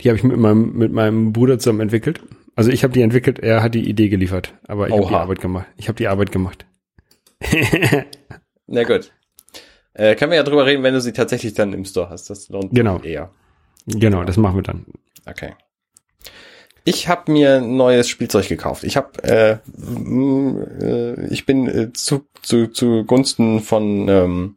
[0.01, 2.21] Die habe ich mit meinem, mit meinem Bruder zusammen entwickelt.
[2.57, 5.15] Also ich habe die entwickelt, er hat die Idee geliefert, aber ich habe die.
[5.15, 5.67] Arbeit gemacht.
[5.77, 6.67] Ich habe die Arbeit gemacht.
[8.67, 9.13] Na gut.
[9.95, 12.31] Äh, können wir ja drüber reden, wenn du sie tatsächlich dann im Store hast.
[12.31, 12.99] Das lohnt Genau.
[12.99, 13.31] sich eher.
[13.87, 14.87] Genau, das machen wir dann.
[15.27, 15.55] Okay.
[16.85, 18.85] Ich habe mir neues Spielzeug gekauft.
[18.85, 19.59] Ich habe, äh,
[20.83, 24.57] äh, ich bin äh, zu, zu, zu Gunsten von, ähm,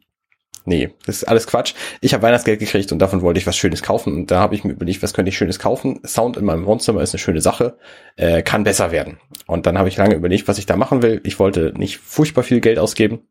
[0.64, 1.74] nee, das ist alles Quatsch.
[2.00, 4.14] Ich habe Weihnachtsgeld gekriegt und davon wollte ich was Schönes kaufen.
[4.14, 6.00] Und da habe ich mir überlegt, was könnte ich Schönes kaufen.
[6.06, 7.76] Sound in meinem Wohnzimmer ist eine schöne Sache,
[8.16, 9.18] äh, kann besser werden.
[9.46, 11.20] Und dann habe ich lange überlegt, was ich da machen will.
[11.24, 13.28] Ich wollte nicht furchtbar viel Geld ausgeben,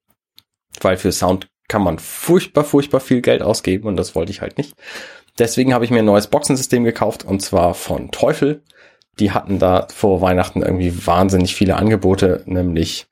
[0.82, 4.58] weil für Sound kann man furchtbar, furchtbar viel Geld ausgeben und das wollte ich halt
[4.58, 4.76] nicht.
[5.39, 8.63] Deswegen habe ich mir ein neues Boxensystem gekauft und zwar von Teufel.
[9.19, 13.08] Die hatten da vor Weihnachten irgendwie wahnsinnig viele Angebote, nämlich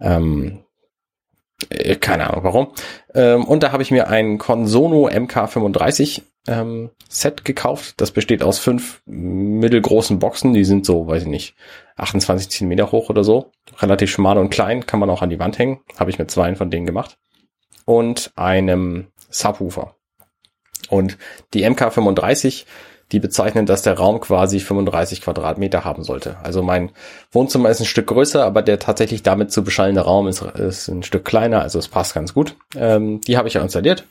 [0.00, 0.64] ähm,
[1.70, 2.72] äh, keine Ahnung warum.
[3.14, 7.94] Ähm, und da habe ich mir ein Consono MK35 ähm, Set gekauft.
[8.00, 10.54] Das besteht aus fünf mittelgroßen Boxen.
[10.54, 11.54] Die sind so, weiß ich nicht,
[11.96, 13.50] 28 Zentimeter hoch oder so.
[13.78, 15.80] Relativ schmal und klein, kann man auch an die Wand hängen.
[15.98, 17.18] Habe ich mit zwei von denen gemacht.
[17.84, 19.94] Und einem Subwoofer.
[20.88, 21.18] Und
[21.54, 22.64] die MK35,
[23.12, 26.36] die bezeichnen, dass der Raum quasi 35 Quadratmeter haben sollte.
[26.42, 26.90] Also mein
[27.30, 31.02] Wohnzimmer ist ein Stück größer, aber der tatsächlich damit zu beschallende Raum ist, ist ein
[31.02, 32.56] Stück kleiner, also es passt ganz gut.
[32.76, 34.04] Ähm, die habe ich ja installiert.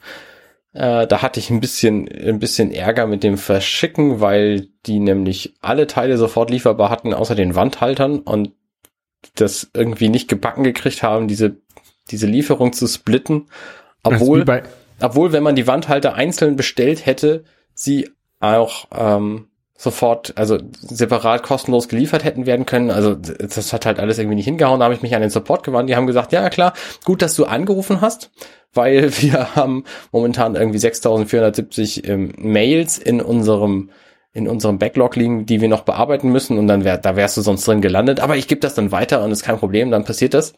[0.73, 5.55] Äh, da hatte ich ein bisschen, ein bisschen Ärger mit dem Verschicken, weil die nämlich
[5.61, 8.53] alle Teile sofort lieferbar hatten, außer den Wandhaltern und
[9.35, 11.57] das irgendwie nicht gebacken gekriegt haben, diese,
[12.11, 13.47] diese Lieferung zu splitten.
[14.03, 14.63] Obwohl, bei,
[15.01, 21.88] obwohl, wenn man die Wandhalter einzeln bestellt hätte, sie auch ähm, sofort, also separat kostenlos
[21.88, 22.89] geliefert hätten werden können.
[22.89, 24.79] Also das hat halt alles irgendwie nicht hingehauen.
[24.79, 25.89] Da habe ich mich an den Support gewandt.
[25.89, 26.73] Die haben gesagt, ja klar,
[27.05, 28.31] gut, dass du angerufen hast,
[28.73, 33.91] weil wir haben momentan irgendwie 6.470 ähm, Mails in unserem
[34.33, 37.41] in unserem Backlog liegen, die wir noch bearbeiten müssen und dann wär, da wärst du
[37.41, 38.19] sonst drin gelandet.
[38.19, 40.53] Aber ich gebe das dann weiter und ist kein Problem, dann passiert das.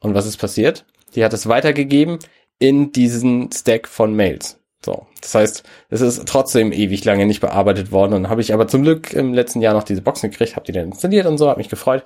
[0.00, 0.86] Und was ist passiert?
[1.14, 2.20] Die hat es weitergegeben
[2.62, 4.60] in diesen Stack von Mails.
[4.84, 8.12] So, das heißt, es ist trotzdem ewig lange nicht bearbeitet worden.
[8.12, 10.66] Und dann habe ich aber zum Glück im letzten Jahr noch diese Boxen gekriegt, habe
[10.66, 12.04] die dann installiert und so, habe mich gefreut.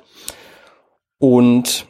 [1.18, 1.86] Und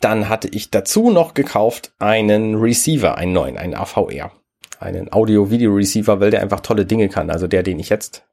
[0.00, 4.30] dann hatte ich dazu noch gekauft einen Receiver, einen neuen, einen AVR,
[4.78, 7.30] einen Audio-Video-Receiver, weil der einfach tolle Dinge kann.
[7.30, 8.26] Also der, den ich jetzt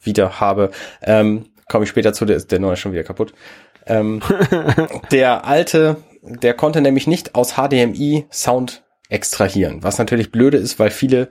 [0.00, 3.34] wieder habe, ähm, komme ich später zu, der ist der neue schon wieder kaputt.
[3.86, 4.20] Ähm,
[5.12, 10.90] der alte, der konnte nämlich nicht aus HDMI Sound extrahieren, was natürlich blöde ist, weil
[10.90, 11.28] viele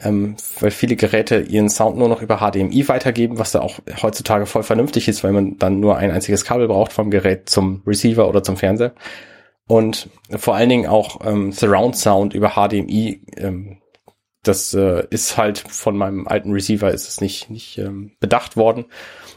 [0.00, 4.46] ähm, weil viele Geräte ihren Sound nur noch über HDMI weitergeben, was da auch heutzutage
[4.46, 8.28] voll vernünftig ist, weil man dann nur ein einziges Kabel braucht vom Gerät zum Receiver
[8.28, 8.92] oder zum Fernseher.
[9.66, 13.78] Und vor allen Dingen auch ähm, Surround Sound über HDMI, ähm,
[14.42, 18.86] das äh, ist halt von meinem alten Receiver ist es nicht, nicht ähm, bedacht worden.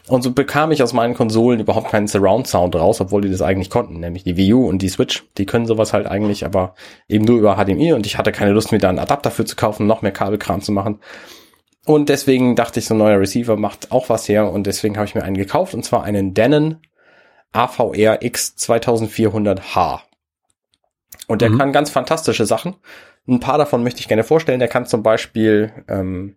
[0.07, 3.41] Und so bekam ich aus meinen Konsolen überhaupt keinen Surround Sound raus, obwohl die das
[3.41, 5.23] eigentlich konnten, nämlich die Wii U und die Switch.
[5.37, 6.73] Die können sowas halt eigentlich, aber
[7.07, 9.55] eben nur über HDMI und ich hatte keine Lust, mir da einen Adapter für zu
[9.55, 10.99] kaufen, noch mehr Kabelkram zu machen.
[11.85, 15.05] Und deswegen dachte ich, so ein neuer Receiver macht auch was her und deswegen habe
[15.05, 16.77] ich mir einen gekauft und zwar einen Denon
[17.53, 20.01] AVR X 2400H.
[21.27, 21.57] Und der Mhm.
[21.57, 22.75] kann ganz fantastische Sachen.
[23.27, 24.59] Ein paar davon möchte ich gerne vorstellen.
[24.59, 26.35] Der kann zum Beispiel, ähm,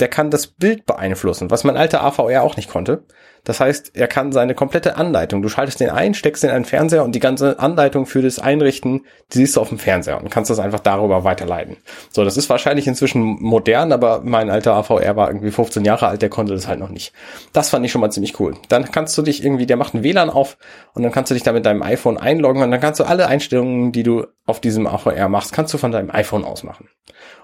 [0.00, 3.04] der kann das Bild beeinflussen, was mein alter AVR auch nicht konnte.
[3.44, 6.64] Das heißt, er kann seine komplette Anleitung, du schaltest den ein, steckst den in einen
[6.64, 10.30] Fernseher und die ganze Anleitung für das Einrichten, die siehst du auf dem Fernseher und
[10.30, 11.76] kannst das einfach darüber weiterleiten.
[12.10, 16.22] So, das ist wahrscheinlich inzwischen modern, aber mein alter AVR war irgendwie 15 Jahre alt,
[16.22, 17.12] der konnte das halt noch nicht.
[17.52, 18.54] Das fand ich schon mal ziemlich cool.
[18.68, 20.58] Dann kannst du dich irgendwie, der macht ein WLAN auf
[20.94, 23.26] und dann kannst du dich da mit deinem iPhone einloggen und dann kannst du alle
[23.26, 26.88] Einstellungen, die du auf diesem AVR machst, kannst du von deinem iPhone aus machen.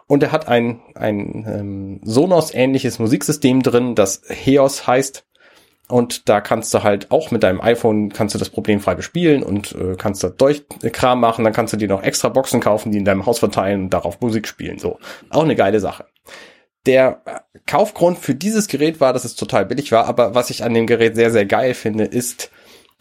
[0.06, 5.26] Und er hat ein, ein ähm, Sonos-ähnliches Musiksystem drin, das Heos heißt.
[5.88, 9.72] Und da kannst du halt auch mit deinem iPhone kannst du das problemfrei bespielen und
[9.72, 11.44] äh, kannst da durch Kram machen.
[11.44, 14.20] Dann kannst du dir noch extra Boxen kaufen, die in deinem Haus verteilen und darauf
[14.20, 14.79] Musik spielen.
[14.79, 14.99] So,
[15.31, 16.07] auch eine geile Sache.
[16.87, 20.07] Der äh, Kaufgrund für dieses Gerät war, dass es total billig war.
[20.07, 22.51] Aber was ich an dem Gerät sehr, sehr geil finde, ist,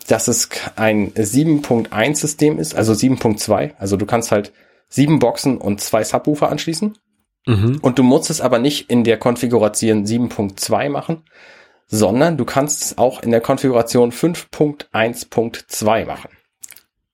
[0.08, 3.74] dass es ein 7.1 System ist, also 7.2.
[3.80, 4.52] Also du kannst halt
[4.90, 6.98] sieben Boxen und zwei Subwoofer anschließen.
[7.48, 7.80] Mhm.
[7.82, 11.24] Und du musst es aber nicht in der Konfiguration 7.2 machen,
[11.88, 16.30] sondern du kannst es auch in der Konfiguration 5.1.2 machen.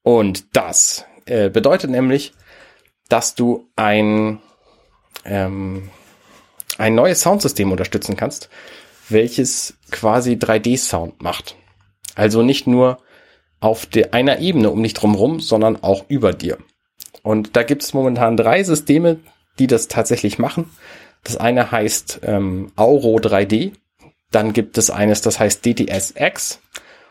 [0.04, 2.34] Und das äh, bedeutet nämlich,
[3.10, 4.40] dass du ein,
[5.26, 5.90] ähm,
[6.78, 8.50] ein neues Soundsystem unterstützen kannst,
[9.10, 11.56] welches quasi 3D-Sound macht.
[12.16, 13.00] Also nicht nur
[13.60, 16.58] auf der einer Ebene um dich drumherum, sondern auch über dir.
[17.22, 19.20] Und da gibt es momentan drei Systeme,
[19.60, 20.72] die das tatsächlich machen.
[21.24, 23.74] Das eine heißt ähm, Auro 3D,
[24.32, 26.60] dann gibt es eines, das heißt DTS-X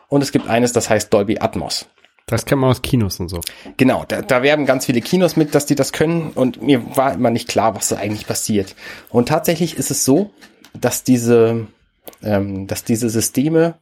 [0.09, 1.87] und es gibt eines, das heißt Dolby Atmos.
[2.27, 3.41] Das kennt man aus Kinos und so.
[3.77, 7.15] Genau, da, da werben ganz viele Kinos mit, dass die das können und mir war
[7.15, 8.77] immer nicht klar, was da eigentlich passiert.
[9.09, 10.31] Und tatsächlich ist es so,
[10.73, 11.67] dass diese,
[12.23, 13.81] ähm, dass diese Systeme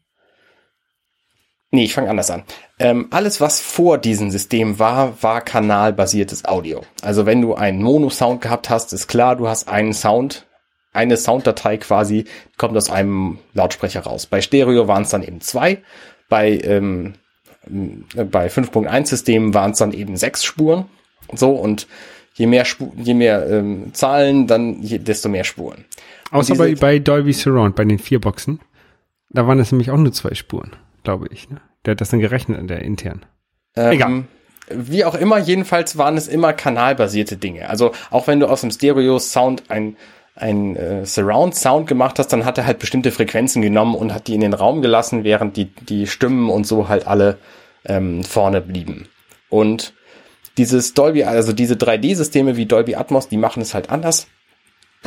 [1.70, 2.44] Nee, ich fange anders an.
[2.78, 6.80] Ähm, alles, was vor diesem System war, war kanalbasiertes Audio.
[7.02, 10.46] Also wenn du einen Mono-Sound gehabt hast, ist klar, du hast einen Sound,
[10.98, 12.24] eine Sounddatei quasi,
[12.56, 14.26] kommt aus einem Lautsprecher raus.
[14.26, 15.78] Bei Stereo waren es dann eben zwei,
[16.28, 17.14] bei, ähm,
[17.66, 20.86] bei 5.1-Systemen waren es dann eben sechs Spuren.
[21.32, 21.86] So, und
[22.34, 25.84] je mehr, Spu je mehr ähm, Zahlen, dann je, desto mehr Spuren.
[26.30, 28.60] Außer bei, bei Dolby Surround, bei den vier Boxen.
[29.30, 30.76] Da waren es nämlich auch nur zwei Spuren
[31.08, 31.48] glaube ich.
[31.48, 31.60] Ne?
[31.86, 33.24] Der hat das dann gerechnet, der intern.
[33.76, 34.24] Ähm, Egal.
[34.70, 37.70] Wie auch immer, jedenfalls waren es immer kanalbasierte Dinge.
[37.70, 39.96] Also auch wenn du aus dem Stereo-Sound ein,
[40.38, 44.34] ein äh, Surround-Sound gemacht hast, dann hat er halt bestimmte Frequenzen genommen und hat die
[44.34, 47.38] in den Raum gelassen, während die, die Stimmen und so halt alle
[47.84, 49.08] ähm, vorne blieben.
[49.48, 49.94] Und
[50.56, 54.26] dieses Dolby, also diese 3D-Systeme wie Dolby Atmos, die machen es halt anders.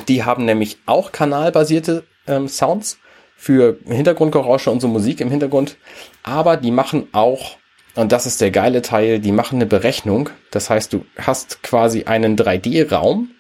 [0.08, 2.98] Die haben nämlich auch kanalbasierte ähm, Sounds
[3.36, 5.78] für Hintergrundgeräusche und so Musik im Hintergrund.
[6.24, 7.58] Aber die machen auch,
[7.96, 10.30] und das ist der geile Teil, die machen eine Berechnung.
[10.52, 13.32] Das heißt, du hast quasi einen 3D-Raum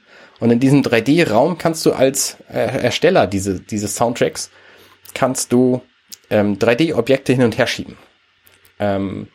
[0.41, 4.49] und in diesem 3D-Raum kannst du als äh, Ersteller diese, dieses Soundtracks,
[5.13, 5.81] kannst du
[6.31, 7.95] ähm, 3D-Objekte hin und her schieben.
[8.79, 9.27] Ähm,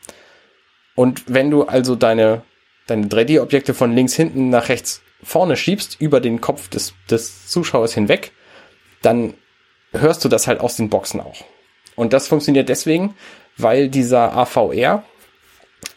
[0.97, 2.43] und wenn du also deine,
[2.89, 7.95] deine 3D-Objekte von links hinten nach rechts vorne schiebst, über den Kopf des, des Zuschauers
[7.95, 8.33] hinweg,
[9.01, 9.35] dann
[9.93, 11.45] hörst du das halt aus den Boxen auch.
[11.95, 13.15] Und das funktioniert deswegen,
[13.57, 15.05] weil dieser AVR,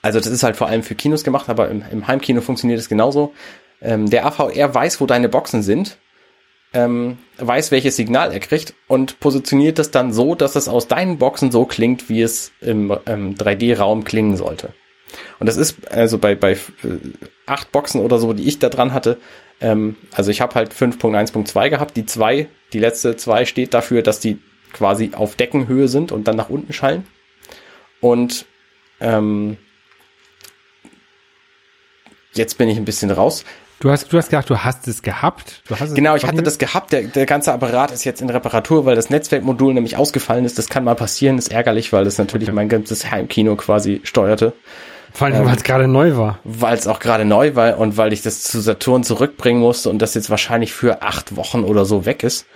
[0.03, 2.89] also das ist halt vor allem für Kinos gemacht, aber im, im Heimkino funktioniert es
[2.89, 3.33] genauso.
[3.81, 5.97] Ähm, der AVR weiß, wo deine Boxen sind,
[6.73, 11.17] ähm, weiß, welches Signal er kriegt und positioniert das dann so, dass es aus deinen
[11.17, 14.73] Boxen so klingt, wie es im ähm, 3D-Raum klingen sollte.
[15.39, 16.57] Und das ist also bei, bei äh,
[17.47, 19.17] acht Boxen oder so, die ich da dran hatte,
[19.61, 21.97] ähm, also ich habe halt 5.1.2 gehabt.
[21.97, 24.39] Die zwei, die letzte zwei steht dafür, dass die
[24.73, 27.05] quasi auf Deckenhöhe sind und dann nach unten schallen.
[28.01, 28.45] Und
[29.01, 29.57] ähm,
[32.33, 33.43] jetzt bin ich ein bisschen raus.
[33.79, 35.61] Du hast, du hast gesagt, du hast es gehabt.
[35.67, 36.91] Du hast es genau, ich hatte das gehabt.
[36.91, 40.57] Der, der ganze Apparat ist jetzt in Reparatur, weil das Netzwerkmodul nämlich ausgefallen ist.
[40.57, 42.55] Das kann mal passieren, ist ärgerlich, weil das natürlich okay.
[42.55, 44.51] mein ganzes Heimkino quasi steuerte.
[45.13, 46.39] Vor allem, ähm, weil es gerade neu war.
[46.43, 50.01] Weil es auch gerade neu war und weil ich das zu Saturn zurückbringen musste und
[50.01, 52.47] das jetzt wahrscheinlich für acht Wochen oder so weg ist.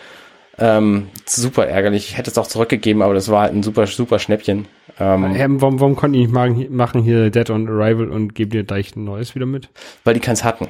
[0.59, 2.09] Ähm, super ärgerlich.
[2.09, 4.67] Ich hätte es auch zurückgegeben, aber das war halt ein super, super Schnäppchen.
[4.99, 8.63] Ähm, ähm, warum, warum konnten die nicht machen hier Dead on Arrival und geben dir
[8.65, 9.69] gleich ein neues wieder mit?
[10.03, 10.67] Weil die keins hatten.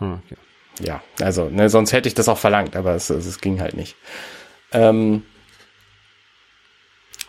[0.00, 0.36] Ah, okay.
[0.80, 3.74] Ja, also, ne, sonst hätte ich das auch verlangt, aber es, es, es ging halt
[3.74, 3.96] nicht.
[4.72, 5.22] Ähm,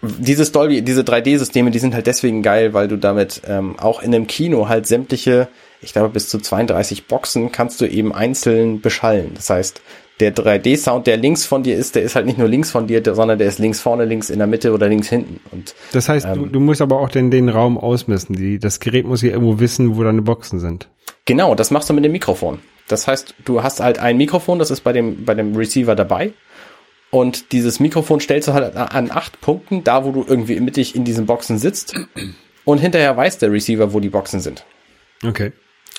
[0.02, 4.14] dieses Dolby, diese 3D-Systeme, die sind halt deswegen geil, weil du damit ähm, auch in
[4.14, 5.48] einem Kino halt sämtliche,
[5.82, 9.32] ich glaube bis zu 32 Boxen kannst du eben einzeln beschallen.
[9.34, 9.82] Das heißt,
[10.20, 13.02] der 3D-Sound, der links von dir ist, der ist halt nicht nur links von dir,
[13.04, 15.40] sondern der ist links vorne, links in der Mitte oder links hinten.
[15.52, 18.36] Und das heißt, ähm, du, du musst aber auch den, den Raum ausmessen.
[18.36, 20.90] Die, das Gerät muss ja irgendwo wissen, wo deine Boxen sind.
[21.26, 22.60] Genau, das machst du mit dem Mikrofon.
[22.88, 26.32] Das heißt, du hast halt ein Mikrofon, das ist bei dem, bei dem Receiver dabei
[27.12, 31.04] Und dieses Mikrofon stellst du halt an acht Punkten, da wo du irgendwie mittig in
[31.04, 31.94] diesen Boxen sitzt.
[32.64, 34.66] Und hinterher weiß der Receiver, wo die Boxen sind.
[35.26, 35.52] Okay.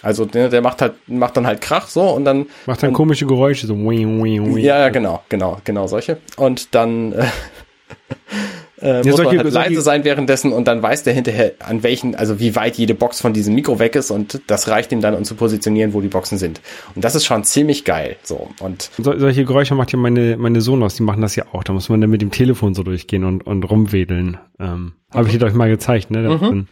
[0.03, 2.47] Also der, der macht halt, macht dann halt Krach so und dann.
[2.67, 4.59] Macht dann und, komische Geräusche, so wing, wing, wing.
[4.59, 6.19] Ja, ja, genau, genau, genau solche.
[6.37, 7.25] Und dann äh,
[8.81, 11.83] äh, Ja, muss solche- man halt leise sein währenddessen und dann weiß der hinterher, an
[11.83, 15.01] welchen, also wie weit jede Box von diesem Mikro weg ist und das reicht ihm
[15.01, 16.61] dann, um zu positionieren, wo die Boxen sind.
[16.95, 18.17] Und das ist schon ziemlich geil.
[18.23, 18.49] So.
[18.61, 21.64] Und So, solche Geräusche macht ja meine, meine Sonos, die machen das ja auch.
[21.64, 24.37] Da muss man dann mit dem Telefon so durchgehen und, und rumwedeln.
[24.61, 26.21] Ähm, Habe ich dir doch mal gezeigt, ne?
[26.29, 26.41] Mhm.
[26.41, 26.69] Dann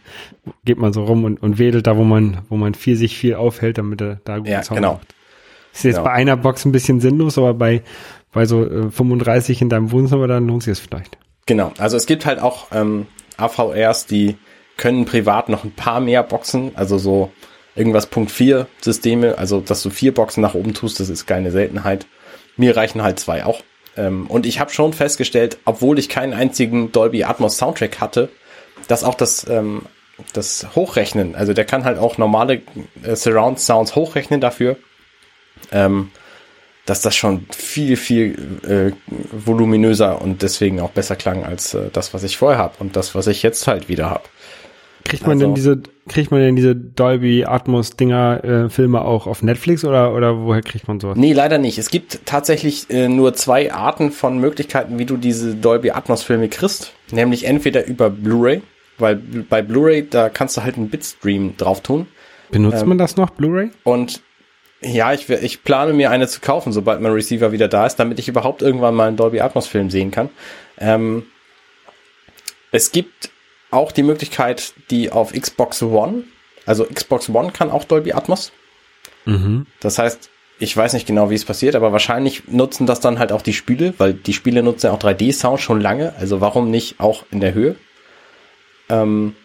[0.65, 3.35] geht man so rum und, und wedelt da, wo man, wo man viel, sich viel
[3.35, 4.99] aufhält, damit er da gut Ja, genau.
[5.73, 6.05] Ist jetzt Genau.
[6.05, 7.83] bei einer Box ein bisschen sinnlos, aber bei,
[8.33, 11.17] bei so äh, 35 in deinem Wohnzimmer, dann lohnt sich es vielleicht.
[11.47, 13.07] Genau, also es gibt halt auch ähm,
[13.37, 14.37] AVRs, die
[14.75, 17.31] können privat noch ein paar mehr Boxen, also so
[17.75, 21.51] irgendwas Punkt 4 Systeme, also dass du vier Boxen nach oben tust, das ist keine
[21.51, 22.05] Seltenheit.
[22.57, 23.63] Mir reichen halt zwei auch.
[23.95, 28.29] Ähm, und ich habe schon festgestellt, obwohl ich keinen einzigen Dolby Atmos Soundtrack hatte,
[28.87, 29.83] dass auch das, ähm,
[30.33, 32.61] das Hochrechnen, also der kann halt auch normale
[33.03, 34.77] äh, Surround Sounds hochrechnen dafür,
[35.71, 36.11] ähm,
[36.87, 38.35] dass das schon viel, viel
[38.67, 38.91] äh,
[39.31, 43.13] voluminöser und deswegen auch besser klang als äh, das, was ich vorher habe und das,
[43.13, 44.23] was ich jetzt halt wieder habe.
[45.03, 49.27] Kriegt man Also- denn diese, kriegt man denn diese Dolby Atmos Dinger, äh, Filme auch
[49.27, 51.17] auf Netflix oder, oder woher kriegt man sowas?
[51.17, 51.77] Nee, leider nicht.
[51.77, 56.49] Es gibt tatsächlich äh, nur zwei Arten von Möglichkeiten, wie du diese Dolby Atmos Filme
[56.49, 56.93] kriegst.
[57.11, 58.61] Nämlich entweder über Blu-ray,
[58.97, 62.07] weil bei Blu-ray, da kannst du halt einen Bitstream drauf tun.
[62.51, 63.71] Benutzt ähm, man das noch, Blu-ray?
[63.83, 64.21] Und
[64.81, 68.19] ja, ich, ich plane mir eine zu kaufen, sobald mein Receiver wieder da ist, damit
[68.19, 70.29] ich überhaupt irgendwann mal einen Dolby Atmos Film sehen kann.
[70.77, 71.25] Ähm,
[72.71, 73.31] es gibt
[73.71, 76.23] auch die Möglichkeit, die auf Xbox One,
[76.65, 78.51] also Xbox One kann auch Dolby Atmos.
[79.25, 79.65] Mhm.
[79.79, 83.31] Das heißt, ich weiß nicht genau, wie es passiert, aber wahrscheinlich nutzen das dann halt
[83.31, 86.99] auch die Spiele, weil die Spiele nutzen ja auch 3D-Sound schon lange, also warum nicht
[86.99, 87.75] auch in der Höhe?
[88.89, 89.35] Ähm,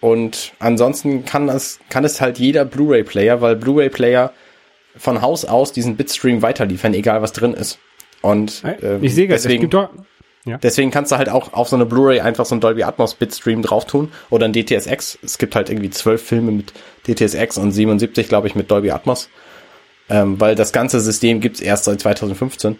[0.00, 4.32] und ansonsten kann es, kann es halt jeder Blu-ray-Player, weil Blu-ray-Player
[4.98, 7.78] von Haus aus diesen Bitstream weiterliefern, egal was drin ist.
[8.20, 9.90] Und ähm, ich sehe es deswegen, gibt doch,
[10.62, 13.62] deswegen kannst du halt auch auf so eine Blu-ray einfach so einen Dolby Atmos Bitstream
[13.62, 15.18] drauf tun oder ein DTSX.
[15.22, 16.72] Es gibt halt irgendwie zwölf Filme mit
[17.06, 19.28] DTSX und 77, glaube ich, mit Dolby Atmos.
[20.10, 22.78] Ähm, weil das ganze System gibt's erst seit 2015.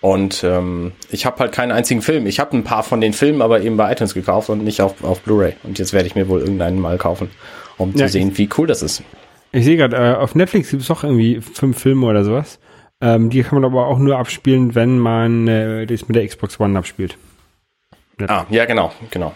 [0.00, 2.26] Und ähm, ich habe halt keinen einzigen Film.
[2.26, 5.02] Ich habe ein paar von den Filmen aber eben bei iTunes gekauft und nicht auf,
[5.02, 5.54] auf Blu-ray.
[5.64, 7.30] Und jetzt werde ich mir wohl irgendeinen mal kaufen,
[7.78, 9.02] um Ja, zu sehen, wie cool das ist.
[9.52, 12.58] Ich sehe gerade, äh, auf Netflix gibt es doch irgendwie fünf Filme oder sowas.
[13.00, 16.58] Ähm, die kann man aber auch nur abspielen, wenn man äh, das mit der Xbox
[16.58, 17.16] One abspielt.
[18.26, 19.32] Ah, ja, genau, genau.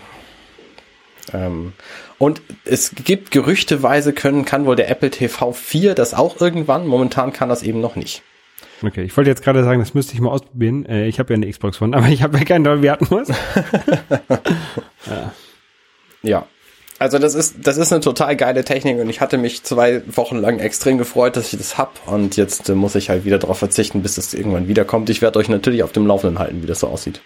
[1.33, 1.73] Ähm,
[2.19, 6.87] und es gibt gerüchteweise können, kann wohl der Apple TV 4 das auch irgendwann.
[6.87, 8.23] Momentan kann das eben noch nicht.
[8.83, 10.85] Okay, ich wollte jetzt gerade sagen, das müsste ich mal ausprobieren.
[10.87, 13.29] Äh, ich habe ja eine Xbox One, aber ich habe ja keinen Dolby Atmos.
[16.23, 16.47] Ja.
[17.03, 20.37] Also das ist, das ist eine total geile Technik und ich hatte mich zwei Wochen
[20.37, 23.59] lang extrem gefreut, dass ich das hab und jetzt äh, muss ich halt wieder darauf
[23.59, 25.11] verzichten, bis es irgendwann wiederkommt.
[25.11, 27.21] Ich werde euch natürlich auf dem Laufenden halten, wie das so aussieht.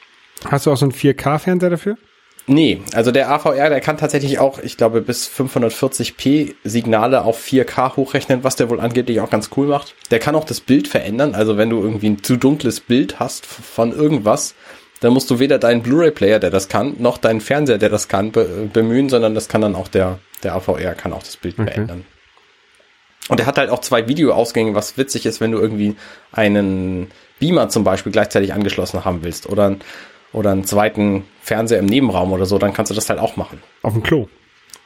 [0.46, 1.98] Hast du auch so einen 4K-Fernseher dafür?
[2.46, 7.96] Nee, also der AVR, der kann tatsächlich auch, ich glaube, bis 540p Signale auf 4K
[7.96, 9.94] hochrechnen, was der wohl angeblich auch ganz cool macht.
[10.10, 13.44] Der kann auch das Bild verändern, also wenn du irgendwie ein zu dunkles Bild hast
[13.44, 14.54] von irgendwas,
[15.00, 18.32] dann musst du weder deinen Blu-ray-Player, der das kann, noch deinen Fernseher, der das kann,
[18.32, 21.70] be bemühen, sondern das kann dann auch der, der AVR kann auch das Bild Okay.
[21.70, 22.04] verändern.
[23.28, 25.96] Und er hat halt auch zwei Videoausgänge, was witzig ist, wenn du irgendwie
[26.32, 29.76] einen Beamer zum Beispiel gleichzeitig angeschlossen haben willst oder,
[30.32, 33.62] oder einen zweiten Fernseher im Nebenraum oder so, dann kannst du das halt auch machen.
[33.82, 34.28] Auf dem Klo.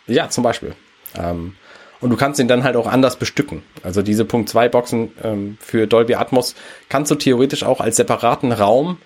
[0.06, 0.74] Ja, zum Beispiel.
[1.16, 1.54] Ähm,
[2.00, 3.62] und du kannst ihn dann halt auch anders bestücken.
[3.82, 6.54] Also diese Punkt 2 Boxen ähm, für Dolby Atmos
[6.88, 8.96] kannst du theoretisch auch als separaten Raum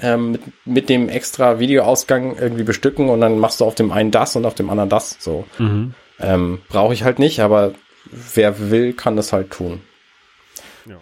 [0.00, 4.10] ähm, mit, mit dem extra Videoausgang irgendwie bestücken und dann machst du auf dem einen
[4.10, 5.16] das und auf dem anderen das.
[5.20, 5.44] So
[6.20, 7.74] ähm, brauche ich halt nicht, aber
[8.04, 9.80] wer will, kann das halt tun.
[10.86, 11.00] Ja.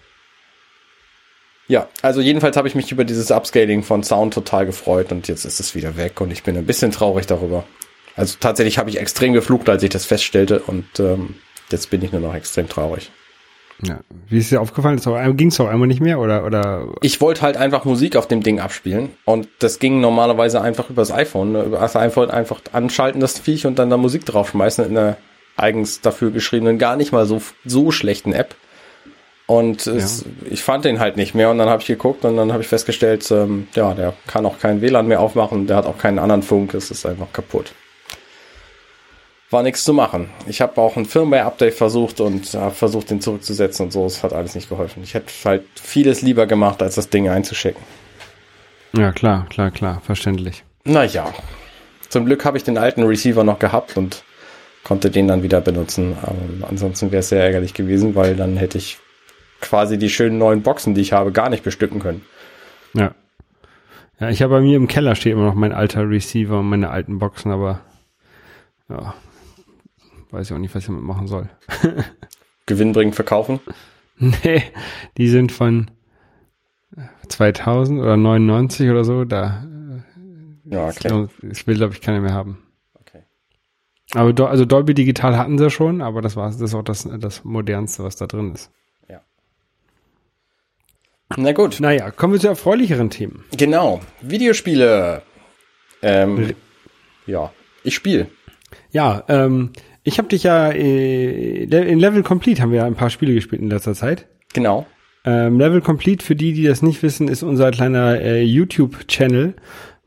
[1.69, 5.45] Ja, also jedenfalls habe ich mich über dieses Upscaling von Sound total gefreut und jetzt
[5.45, 7.65] ist es wieder weg und ich bin ein bisschen traurig darüber.
[8.17, 11.37] Also tatsächlich habe ich extrem geflucht, als ich das feststellte und ähm,
[11.71, 13.11] jetzt bin ich nur noch extrem traurig.
[13.83, 14.01] Ja.
[14.29, 15.01] Wie ist dir aufgefallen?
[15.37, 16.87] Ging es auch einmal nicht mehr oder oder?
[17.01, 21.11] Ich wollte halt einfach Musik auf dem Ding abspielen und das ging normalerweise einfach übers
[21.11, 21.53] iPhone.
[21.53, 21.63] Ne?
[21.63, 25.17] Über das iPhone einfach anschalten, das Viech und dann da Musik draufschmeißen in einer
[25.57, 28.55] eigens dafür geschriebenen, gar nicht mal so, so schlechten App.
[29.47, 32.53] Und es, ich fand den halt nicht mehr und dann habe ich geguckt und dann
[32.53, 35.99] habe ich festgestellt, ähm, ja, der kann auch kein WLAN mehr aufmachen, der hat auch
[35.99, 37.73] keinen anderen Funk, es ist einfach kaputt.
[39.51, 40.31] War nichts zu machen.
[40.47, 44.07] Ich habe auch ein Firmware-Update versucht und habe versucht, den zurückzusetzen und so.
[44.07, 45.03] Es hat alles nicht geholfen.
[45.03, 47.83] Ich hätte halt vieles lieber gemacht, als das Ding einzuschicken.
[48.93, 50.65] Ja, klar, klar, klar, verständlich.
[50.85, 51.33] Naja,
[52.09, 54.25] zum Glück habe ich den alten Receiver noch gehabt und
[54.85, 56.17] konnte den dann wieder benutzen.
[56.23, 58.99] Aber ansonsten wäre es sehr ärgerlich gewesen, weil dann hätte ich
[59.61, 62.25] quasi die schönen neuen Boxen, die ich habe, gar nicht bestücken können.
[62.95, 63.15] Ja.
[64.19, 66.91] Ja, ich habe bei mir im Keller steht immer noch mein alter Receiver und meine
[66.91, 67.81] alten Boxen, aber
[68.89, 69.15] ja,
[70.33, 71.49] weiß ich auch nicht, was ich damit machen soll.
[72.67, 73.61] Gewinnbringend verkaufen?
[74.19, 74.63] nee,
[75.17, 75.91] die sind von
[77.29, 79.65] 2000 oder 99 oder so, da
[80.65, 81.29] Ja, okay.
[81.43, 82.59] das will, glaube ich, keiner mehr haben.
[82.95, 83.23] okay.
[84.15, 87.45] Aber also Dolby Digital hatten sie schon, aber das war das ist auch das, das
[87.45, 88.71] modernste, was da drin ist.
[91.37, 91.79] Na gut.
[91.81, 93.45] Naja, kommen wir zu erfreulicheren Themen.
[93.57, 94.01] Genau.
[94.21, 95.23] Videospiele.
[96.03, 96.55] Ähm,
[97.27, 97.53] ja,
[97.85, 98.29] ich spiele.
[98.91, 99.73] Ja, ähm,
[100.03, 103.71] ich habe dich ja äh, in Level Complete haben wir ein paar Spiele gespielt in
[103.71, 104.27] letzter Zeit.
[104.53, 104.87] Genau.
[105.25, 109.55] Ähm, Level Complete, für die, die das nicht wissen, ist unser kleiner äh, YouTube-Channel,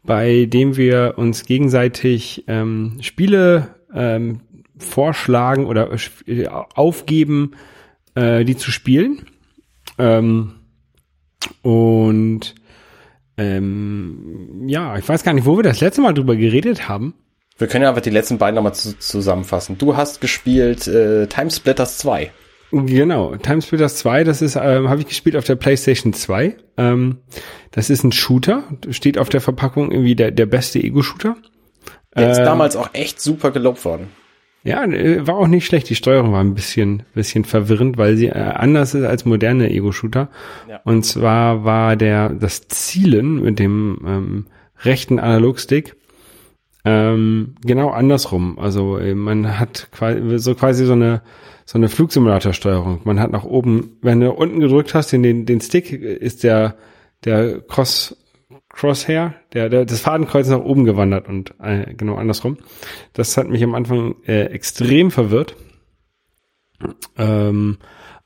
[0.03, 4.41] bei dem wir uns gegenseitig ähm, Spiele ähm,
[4.77, 5.91] vorschlagen oder
[6.25, 7.51] äh, aufgeben,
[8.15, 9.27] äh, die zu spielen.
[9.99, 10.53] Ähm,
[11.61, 12.55] und
[13.37, 17.13] ähm, ja, ich weiß gar nicht, wo wir das letzte Mal drüber geredet haben.
[17.63, 19.77] Wir können ja einfach die letzten beiden nochmal zu, zusammenfassen.
[19.77, 22.29] Du hast gespielt äh, Timesplitters 2.
[22.73, 26.57] Genau, Timesplitters 2, das ist, ähm, habe ich gespielt auf der PlayStation 2.
[26.75, 27.19] Ähm,
[27.71, 31.37] das ist ein Shooter, steht auf der Verpackung irgendwie der, der beste Ego-Shooter.
[32.17, 34.09] Der ist Ähm, damals auch echt super gelobt worden.
[34.65, 35.89] Ja, äh, war auch nicht schlecht.
[35.89, 40.27] Die Steuerung war ein bisschen, bisschen verwirrend, weil sie äh, anders ist als moderne Ego-Shooter.
[40.69, 40.81] Ja.
[40.83, 44.47] Und zwar war der das Zielen mit dem ähm,
[44.83, 45.95] rechten Analogstick
[46.85, 48.59] ähm, genau andersrum.
[48.59, 51.21] Also äh, man hat quasi so quasi so eine
[51.65, 53.01] so eine Flugsimulatorsteuerung.
[53.05, 56.75] Man hat nach oben, wenn du unten gedrückt hast, den den, Stick äh, ist der
[57.23, 58.17] der Cross
[58.69, 62.57] Crosshair, der, der das Fadenkreuz nach oben gewandert und äh, genau andersrum.
[63.13, 65.55] Das hat mich am Anfang äh, extrem verwirrt.
[67.17, 67.77] Ähm,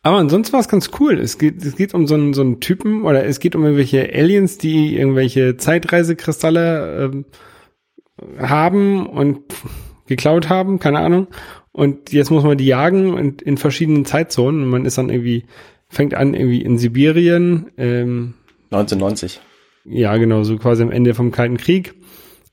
[0.02, 1.20] aber ansonsten war es ganz cool.
[1.20, 4.10] Es geht, es geht um so einen, so einen Typen oder es geht um irgendwelche
[4.14, 7.26] Aliens, die irgendwelche Zeitreisekristalle ähm,
[8.40, 9.42] haben und
[10.08, 11.28] geklaut haben, keine Ahnung.
[11.72, 14.64] Und jetzt muss man die jagen und in verschiedenen Zeitzonen.
[14.64, 15.46] Und man ist dann irgendwie,
[15.90, 18.34] fängt an irgendwie in Sibirien, ähm,
[18.72, 19.40] 1990.
[19.86, 21.94] ja, genau, so quasi am Ende vom Kalten Krieg.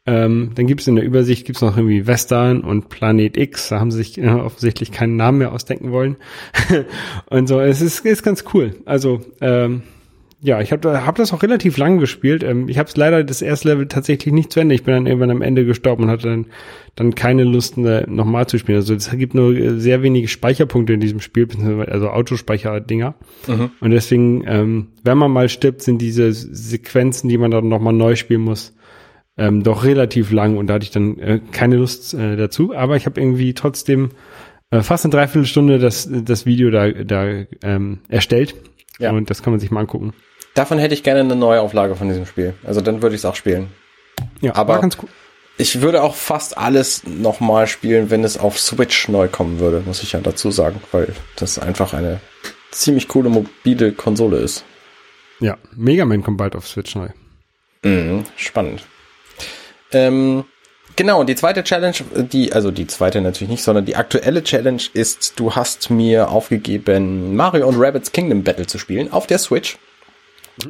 [0.06, 3.70] Ähm, dann gibt's in der Übersicht gibt's noch irgendwie Western und Planet X.
[3.70, 6.16] Da haben sie sich äh, offensichtlich keinen Namen mehr ausdenken wollen.
[7.30, 8.76] und so, es ist, ist ganz cool.
[8.84, 9.82] Also, ähm,
[10.44, 12.42] ja, ich habe hab das auch relativ lang gespielt.
[12.44, 14.74] Ähm, ich habe es leider das erste Level tatsächlich nicht zu Ende.
[14.74, 16.46] Ich bin dann irgendwann am Ende gestorben und hatte dann,
[16.96, 18.76] dann keine Lust, nochmal zu spielen.
[18.76, 21.48] Also es gibt nur äh, sehr wenige Speicherpunkte in diesem Spiel,
[21.88, 23.14] also Autospeicher-Dinger.
[23.80, 28.14] Und deswegen, ähm, wenn man mal stirbt, sind diese Sequenzen, die man dann nochmal neu
[28.14, 28.76] spielen muss,
[29.38, 32.74] ähm, doch relativ lang und da hatte ich dann äh, keine Lust äh, dazu.
[32.74, 34.10] Aber ich habe irgendwie trotzdem
[34.70, 38.54] äh, fast eine Dreiviertelstunde das, das Video da, da ähm, erstellt.
[38.98, 39.10] Ja.
[39.12, 40.12] Und das kann man sich mal angucken.
[40.54, 42.54] Davon hätte ich gerne eine neue Auflage von diesem Spiel.
[42.64, 43.68] Also dann würde ich es auch spielen.
[44.40, 45.08] Ja, Aber- ganz cool.
[45.56, 50.02] Ich würde auch fast alles nochmal spielen, wenn es auf Switch neu kommen würde, muss
[50.02, 52.20] ich ja dazu sagen, weil das einfach eine
[52.72, 54.64] ziemlich coole mobile Konsole ist.
[55.38, 57.08] Ja, Mega Man kommt bald auf Switch neu.
[57.84, 58.84] Mhm, spannend.
[59.92, 60.44] Ähm,
[60.96, 65.34] genau, die zweite Challenge, die, also die zweite natürlich nicht, sondern die aktuelle Challenge ist,
[65.36, 69.78] du hast mir aufgegeben, Mario und Rabbits Kingdom Battle zu spielen auf der Switch.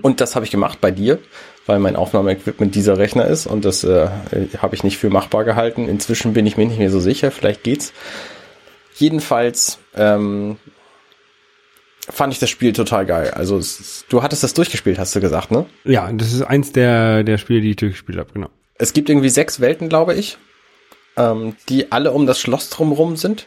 [0.03, 1.19] Und das habe ich gemacht bei dir,
[1.67, 4.09] weil mein Aufnahmeequipment dieser Rechner ist und das äh,
[4.59, 5.89] habe ich nicht für machbar gehalten.
[5.89, 7.93] Inzwischen bin ich mir nicht mehr so sicher, vielleicht geht's.
[8.97, 10.57] Jedenfalls ähm,
[12.09, 13.31] fand ich das Spiel total geil.
[13.31, 15.67] Also es, du hattest das durchgespielt, hast du gesagt, ne?
[15.85, 18.49] Ja, das ist eins der, der Spiele, die ich durchgespielt habe, genau.
[18.77, 20.39] Es gibt irgendwie sechs Welten, glaube ich,
[21.17, 23.47] ähm, die alle um das Schloss drumherum sind.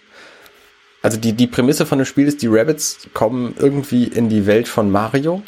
[1.01, 4.67] Also die, die Prämisse von dem Spiel ist, die Rabbits kommen irgendwie in die Welt
[4.67, 5.43] von Mario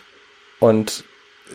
[0.60, 1.03] und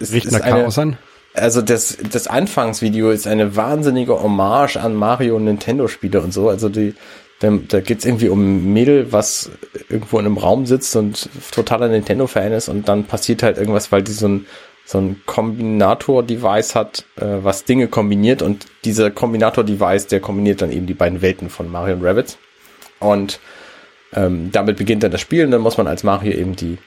[0.00, 0.98] es Riecht ist nach eine, Chaos an.
[1.34, 6.48] also das, das Anfangsvideo ist eine wahnsinnige Hommage an Mario und Nintendo-Spiele und so.
[6.48, 6.94] Also die,
[7.40, 9.50] da, da geht's irgendwie um ein Mädel, was
[9.88, 14.02] irgendwo in einem Raum sitzt und totaler Nintendo-Fan ist und dann passiert halt irgendwas, weil
[14.02, 14.46] die so ein,
[14.86, 20.86] so ein Kombinator-Device hat, äh, was Dinge kombiniert und dieser Kombinator-Device, der kombiniert dann eben
[20.86, 22.38] die beiden Welten von Mario und Rabbits.
[23.00, 23.40] Und
[24.14, 26.78] ähm, damit beginnt dann das Spiel und dann muss man als Mario eben die,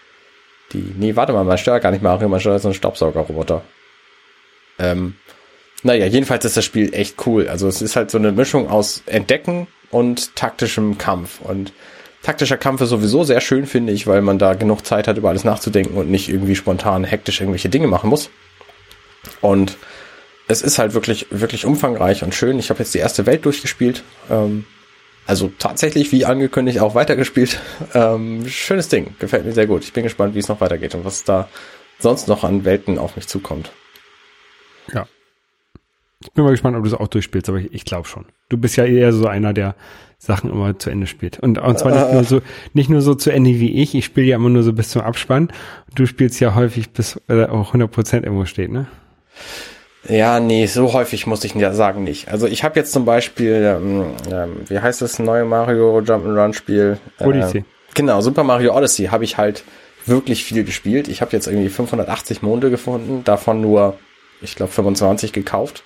[0.73, 3.63] die, nee, warte mal, man steuert gar nicht Mario, man steuert so einen Staubsaugerroboter.
[4.79, 5.15] Ähm,
[5.83, 7.47] naja, jedenfalls ist das Spiel echt cool.
[7.47, 11.41] Also es ist halt so eine Mischung aus Entdecken, und taktischem Kampf.
[11.41, 11.73] Und
[12.23, 15.29] taktischer Kampf ist sowieso sehr schön, finde ich, weil man da genug Zeit hat, über
[15.29, 18.29] alles nachzudenken und nicht irgendwie spontan hektisch irgendwelche Dinge machen muss.
[19.41, 19.77] Und
[20.47, 22.59] es ist halt wirklich, wirklich umfangreich und schön.
[22.59, 24.03] Ich habe jetzt die erste Welt durchgespielt.
[24.29, 24.65] Ähm,
[25.27, 27.59] also tatsächlich, wie angekündigt, auch weitergespielt.
[27.93, 29.15] Ähm, schönes Ding.
[29.19, 29.83] Gefällt mir sehr gut.
[29.83, 31.49] Ich bin gespannt, wie es noch weitergeht und was da
[31.99, 33.71] sonst noch an Welten auf mich zukommt.
[34.93, 35.05] Ja.
[36.21, 38.25] Ich bin mal gespannt, ob du es auch durchspielst, aber ich, ich glaube schon.
[38.47, 39.75] Du bist ja eher so einer, der
[40.17, 41.39] Sachen immer zu Ende spielt.
[41.39, 42.41] Und, und zwar nicht nur so,
[42.73, 43.95] nicht nur so zu Ende wie ich.
[43.95, 45.51] Ich spiele ja immer nur so bis zum Abspann.
[45.93, 48.87] Du spielst ja häufig bis äh, auch 100% irgendwo steht, ne?
[50.07, 52.29] Ja, nee, so häufig muss ich ja sagen nicht.
[52.29, 56.97] Also ich habe jetzt zum Beispiel, ähm, ähm, wie heißt das neue Mario Jump'n'Run Spiel?
[57.19, 57.59] Odyssey.
[57.59, 59.63] Äh, genau, Super Mario Odyssey habe ich halt
[60.05, 61.07] wirklich viel gespielt.
[61.07, 63.97] Ich habe jetzt irgendwie 580 Monde gefunden, davon nur,
[64.41, 65.83] ich glaube, 25 gekauft.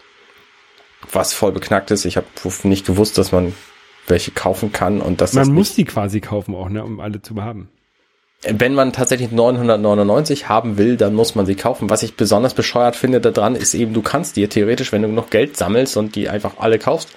[1.11, 2.05] Was voll beknackt ist.
[2.05, 2.27] Ich habe
[2.63, 3.53] nicht gewusst, dass man
[4.07, 7.21] welche kaufen kann und dass Man das muss die quasi kaufen auch, ne, um alle
[7.21, 7.69] zu haben.
[8.43, 11.89] Wenn man tatsächlich 999 haben will, dann muss man sie kaufen.
[11.89, 15.29] Was ich besonders bescheuert finde daran, ist eben, du kannst dir theoretisch, wenn du noch
[15.29, 17.09] Geld sammelst und die einfach alle kaufst,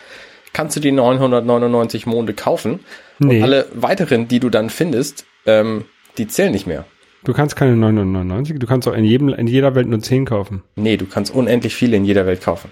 [0.53, 2.81] kannst du die 999 Monde kaufen.
[3.19, 3.39] Nee.
[3.39, 5.85] Und alle weiteren, die du dann findest, ähm,
[6.19, 6.85] die zählen nicht mehr.
[7.25, 10.63] Du kannst keine 999, du kannst auch in jedem, in jeder Welt nur 10 kaufen.
[10.77, 12.71] Nee, du kannst unendlich viele in jeder Welt kaufen.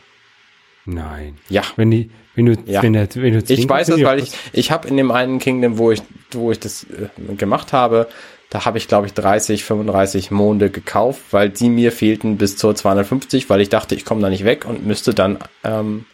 [0.85, 1.37] Nein.
[1.49, 1.63] Ja.
[1.77, 2.83] Wenn die, wenn du, Ja.
[2.83, 5.39] wenn, der, wenn du 10 Ich weiß es, weil ich, ich habe in dem einen
[5.39, 8.09] Kingdom, wo ich, wo ich das äh, gemacht habe,
[8.53, 12.75] da habe ich, glaube ich, 30, 35 Monde gekauft, weil die mir fehlten bis zur
[12.75, 16.05] 250, weil ich dachte, ich komme da nicht weg und müsste dann ähm,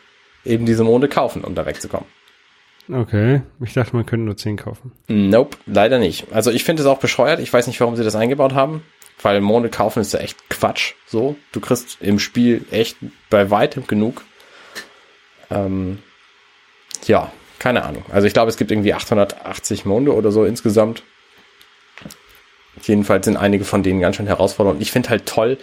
[0.44, 2.06] eben diese Monde kaufen, um da wegzukommen.
[2.88, 3.42] Okay.
[3.60, 4.92] Ich dachte, man könnte nur 10 kaufen.
[5.08, 6.32] Nope, leider nicht.
[6.32, 7.40] Also ich finde es auch bescheuert.
[7.40, 8.84] Ich weiß nicht, warum sie das eingebaut haben,
[9.20, 10.92] weil Monde kaufen ist ja echt Quatsch.
[11.08, 12.98] So, du kriegst im Spiel echt
[13.30, 14.22] bei weitem genug.
[15.50, 15.98] Ähm,
[17.04, 18.04] ja, keine Ahnung.
[18.12, 21.02] Also ich glaube, es gibt irgendwie 880 Monde oder so insgesamt.
[22.82, 24.76] Jedenfalls sind einige von denen ganz schön herausfordernd.
[24.76, 25.58] Und ich finde halt toll,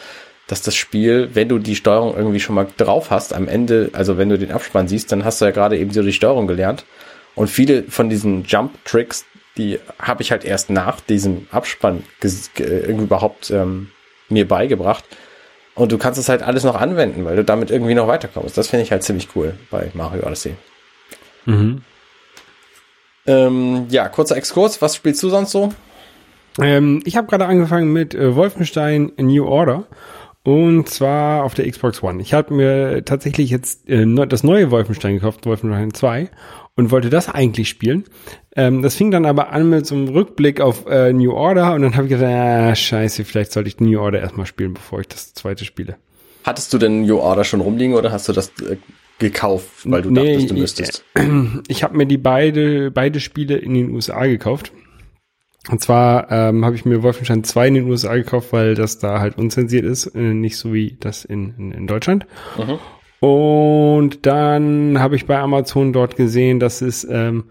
[0.48, 4.18] dass das Spiel, wenn du die Steuerung irgendwie schon mal drauf hast, am Ende, also
[4.18, 6.86] wenn du den Abspann siehst, dann hast du ja gerade eben so die Steuerung gelernt.
[7.34, 9.26] Und viele von diesen Jump-Tricks,
[9.58, 13.90] die habe ich halt erst nach diesem Abspann irgendwie überhaupt ähm,
[14.30, 15.04] mir beigebracht.
[15.74, 18.58] Und du kannst es halt alles noch anwenden, weil du damit irgendwie noch weiterkommst.
[18.58, 20.56] Das finde ich halt ziemlich cool bei Mario Odyssey.
[21.46, 21.82] Mhm.
[23.28, 24.82] Ähm, ja, kurzer Exkurs.
[24.82, 25.74] Was spielst du sonst so?
[26.62, 29.88] Ähm, ich habe gerade angefangen mit äh, Wolfenstein New Order.
[30.44, 32.22] Und zwar auf der Xbox One.
[32.22, 36.30] Ich habe mir tatsächlich jetzt äh, das neue Wolfenstein gekauft, Wolfenstein 2,
[36.76, 38.04] und wollte das eigentlich spielen.
[38.56, 41.82] Ähm, das fing dann aber an mit so einem Rückblick auf äh, New Order und
[41.82, 45.08] dann habe ich gedacht, ah, scheiße, vielleicht sollte ich New Order erstmal spielen, bevor ich
[45.08, 45.96] das zweite spiele.
[46.44, 48.78] Hattest du denn New Order schon rumliegen oder hast du das äh,
[49.18, 51.06] gekauft, weil du Nee, dachtest, du ich- müsstest?
[51.68, 54.72] Ich habe mir die beide, beide Spiele in den USA gekauft.
[55.70, 59.20] Und zwar ähm, habe ich mir Wolfenstein 2 in den USA gekauft, weil das da
[59.20, 62.28] halt unzensiert ist, äh, nicht so wie das in, in, in Deutschland.
[63.20, 67.46] Und dann habe ich bei Amazon dort gesehen, dass es ähm,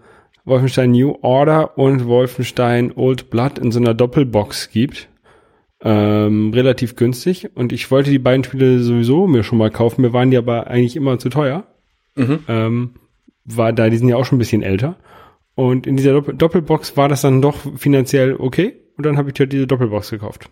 [0.45, 5.09] Wolfenstein New Order und Wolfenstein Old Blood in so einer Doppelbox gibt.
[5.81, 7.49] Ähm, relativ günstig.
[7.55, 10.01] Und ich wollte die beiden Spiele sowieso mir schon mal kaufen.
[10.01, 11.65] Mir waren die aber eigentlich immer zu teuer.
[12.47, 12.91] Ähm,
[13.43, 14.95] war da, die sind ja auch schon ein bisschen älter.
[15.55, 18.75] Und in dieser Doppel Doppelbox war das dann doch finanziell okay.
[18.97, 20.49] Und dann habe ich halt diese Doppelbox gekauft.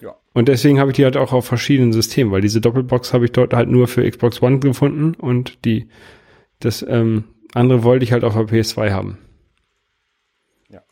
[0.00, 0.16] Ja.
[0.32, 3.32] Und deswegen habe ich die halt auch auf verschiedenen Systemen, weil diese Doppelbox habe ich
[3.32, 5.88] dort halt nur für Xbox One gefunden und die
[6.58, 7.24] das ähm,
[7.54, 9.18] andere wollte ich halt auf der PS2 haben.
[10.68, 10.82] Ja.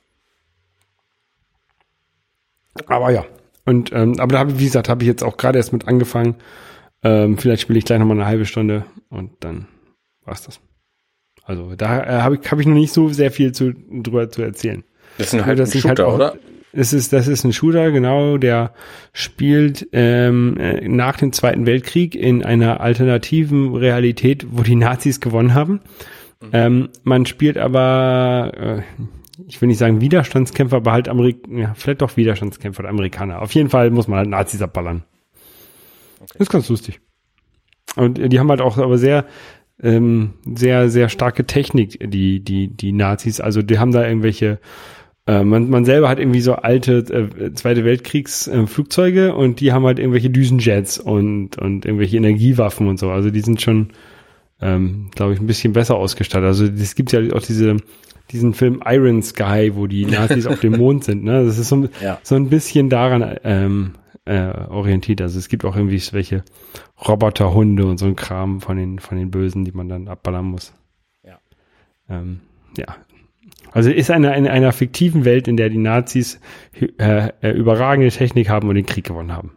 [2.87, 3.25] Aber ja.
[3.65, 5.89] Und ähm, aber da habe ich, wie gesagt, habe ich jetzt auch gerade erst mit
[5.89, 6.37] angefangen.
[7.03, 9.69] Ähm, vielleicht spiele ich gleich noch mal eine halbe Stunde und dann
[10.25, 10.61] war's das.
[11.45, 14.43] Also da äh, habe ich, hab ich noch nicht so sehr viel zu, drüber zu
[14.43, 14.85] erzählen.
[15.19, 16.37] Das ist ein, halt das ein sind Shooter, halt auch- oder?
[16.77, 18.73] Es ist, das ist ein Shooter, genau, der
[19.13, 25.55] spielt ähm, äh, nach dem Zweiten Weltkrieg in einer alternativen Realität, wo die Nazis gewonnen
[25.55, 25.81] haben.
[26.53, 28.83] Ähm, man spielt aber, äh,
[29.47, 33.41] ich will nicht sagen Widerstandskämpfer, aber halt Amerik ja, vielleicht doch Widerstandskämpfer oder Amerikaner.
[33.41, 35.05] Auf jeden Fall muss man halt Nazis abballern.
[36.21, 37.01] Das ist ganz lustig.
[37.97, 39.27] Und äh, die haben halt auch aber sehr,
[39.83, 43.41] ähm, sehr, sehr starke Technik, die, die, die Nazis.
[43.41, 44.59] Also die haben da irgendwelche,
[45.27, 49.73] äh, man, man selber hat irgendwie so alte äh, Zweite Weltkriegs äh, Flugzeuge und die
[49.73, 53.11] haben halt irgendwelche Düsenjets und, und irgendwelche Energiewaffen und so.
[53.11, 53.89] Also die sind schon,
[54.61, 56.47] ähm, glaube ich, ein bisschen besser ausgestattet.
[56.47, 57.77] Also es gibt ja auch diese,
[58.31, 61.25] diesen Film Iron Sky, wo die Nazis auf dem Mond sind.
[61.25, 61.45] Ne?
[61.45, 62.19] Das ist so, ein- Ja.
[62.23, 63.93] so ein bisschen daran ähm,
[64.25, 65.21] äh, orientiert.
[65.21, 66.45] Also es gibt auch irgendwie welche
[67.07, 70.73] Roboterhunde und so ein Kram von den von den Bösen, die man dann abballern muss.
[71.23, 71.39] Ja.
[72.09, 72.41] Ähm,
[72.77, 72.97] ja.
[73.73, 76.41] Also ist eine, in einer fiktiven Welt, in der die Nazis
[76.99, 79.57] äh, äh, überragende Technik haben und den Krieg gewonnen haben.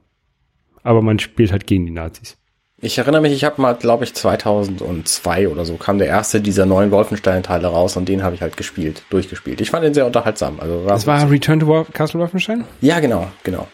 [0.83, 2.37] Aber man spielt halt gegen die Nazis.
[2.79, 6.67] Ich erinnere mich, ich habe mal, glaube ich, 2002 oder so kam der erste dieser
[6.67, 9.61] neuen Wolfenstein-Teile raus und den habe ich halt gespielt, durchgespielt.
[9.61, 10.59] Ich fand den sehr unterhaltsam.
[10.59, 12.65] Also war Das war Return to Castle Wolfenstein?
[12.81, 13.67] ja, genau, genau.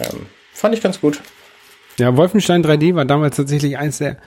[0.00, 1.20] Ähm, fand ich ganz gut.
[1.98, 4.18] Ja, Wolfenstein 3D war damals tatsächlich eins der,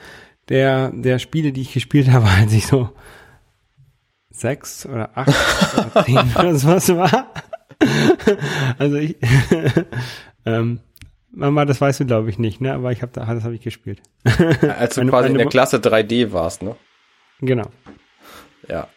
[0.48, 2.90] der, der Spiele, die ich gespielt habe, als ich so
[4.30, 5.28] sechs oder acht
[5.94, 7.32] oder zehn oder sowas war.
[8.78, 9.16] Also ich,
[10.46, 10.80] ähm,
[11.30, 12.74] Mama, das weißt du glaube ich nicht, ne?
[12.74, 14.02] Aber ich habe da, das habe ich gespielt.
[14.24, 16.76] Als du quasi in der Klasse 3D warst, ne?
[17.40, 17.70] Genau.
[18.68, 18.88] Ja.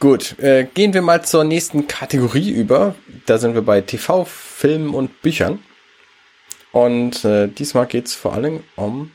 [0.00, 2.94] Gut, äh, gehen wir mal zur nächsten Kategorie über.
[3.26, 5.58] Da sind wir bei TV, Filmen und Büchern.
[6.70, 9.10] Und äh, diesmal geht's vor allem um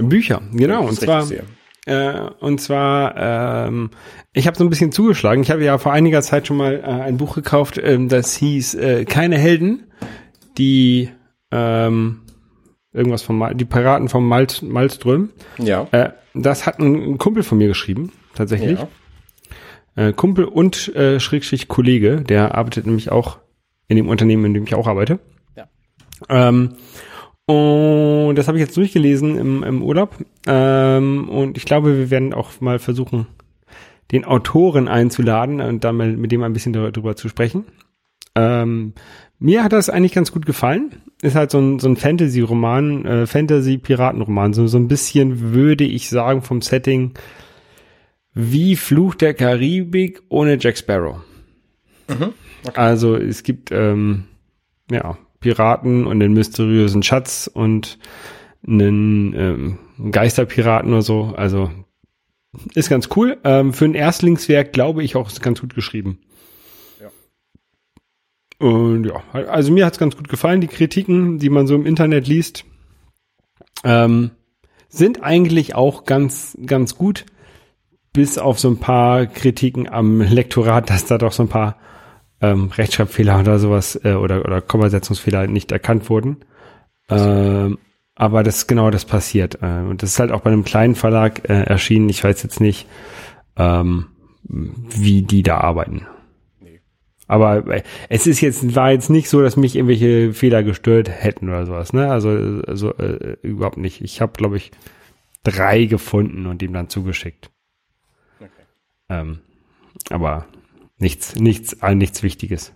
[0.00, 0.80] Bücher, genau.
[0.80, 1.28] wenn Und zwar.
[1.86, 3.90] Äh, und zwar, ähm,
[4.32, 5.42] ich habe so ein bisschen zugeschlagen.
[5.42, 8.74] Ich habe ja vor einiger Zeit schon mal äh, ein Buch gekauft, ähm, das hieß
[8.74, 9.84] äh, Keine Helden,
[10.58, 11.10] die
[11.52, 12.22] ähm,
[12.92, 15.30] irgendwas von Mal, die Piraten vom Mal Malström.
[15.58, 15.86] Ja.
[15.92, 18.80] Äh, das hat ein, ein Kumpel von mir geschrieben, tatsächlich.
[18.80, 18.88] ja.
[19.96, 23.38] Äh, Kumpel und äh, Schrägstrich Kollege, der arbeitet nämlich auch
[23.88, 25.18] in dem Unternehmen, in dem ich auch arbeite.
[25.56, 25.66] Ja.
[26.28, 26.74] Ähm,
[27.46, 30.16] und das habe ich jetzt durchgelesen im, im Urlaub.
[30.46, 33.26] Ähm, und ich glaube, wir werden auch mal versuchen,
[34.12, 37.64] den Autoren einzuladen und dann mal mit dem ein bisschen darüber zu sprechen.
[38.34, 38.92] Ähm,
[39.38, 40.96] mir hat das eigentlich ganz gut gefallen.
[41.22, 44.52] Ist halt so ein, so ein Fantasy-Roman, äh, Fantasy-Piratenroman.
[44.52, 47.14] So, so ein bisschen würde ich sagen vom Setting
[48.38, 51.16] wie Fluch der Karibik ohne Jack Sparrow.
[52.74, 54.24] Also es gibt ähm,
[54.90, 57.98] ja Piraten und einen mysteriösen Schatz und
[58.66, 59.78] einen ähm,
[60.10, 61.32] Geisterpiraten oder so.
[61.34, 61.70] Also
[62.74, 63.38] ist ganz cool.
[63.42, 66.18] Ähm, für ein Erstlingswerk glaube ich auch ist ganz gut geschrieben.
[68.58, 70.60] Und ja, also mir hat's ganz gut gefallen.
[70.60, 72.66] Die Kritiken, die man so im Internet liest,
[73.82, 74.30] ähm,
[74.90, 77.24] sind eigentlich auch ganz, ganz gut.
[78.16, 81.76] Bis auf so ein paar Kritiken am Lektorat, dass da doch so ein paar
[82.40, 86.38] ähm, Rechtschreibfehler oder sowas äh, oder, oder Kommasetzungsfehler nicht erkannt wurden.
[87.10, 87.76] Ähm,
[88.14, 89.58] aber das genau das passiert.
[89.60, 92.08] Äh, und das ist halt auch bei einem kleinen Verlag äh, erschienen.
[92.08, 92.86] Ich weiß jetzt nicht,
[93.58, 94.06] ähm,
[94.44, 96.06] wie die da arbeiten.
[97.26, 101.50] Aber äh, es ist jetzt, war jetzt nicht so, dass mich irgendwelche Fehler gestört hätten
[101.50, 102.10] oder sowas, ne?
[102.10, 102.30] Also,
[102.66, 104.00] also äh, überhaupt nicht.
[104.00, 104.70] Ich habe, glaube ich,
[105.42, 107.50] drei gefunden und ihm dann zugeschickt.
[109.08, 109.40] Ähm,
[110.10, 110.46] aber
[110.98, 112.72] nichts, nichts, nichts Wichtiges.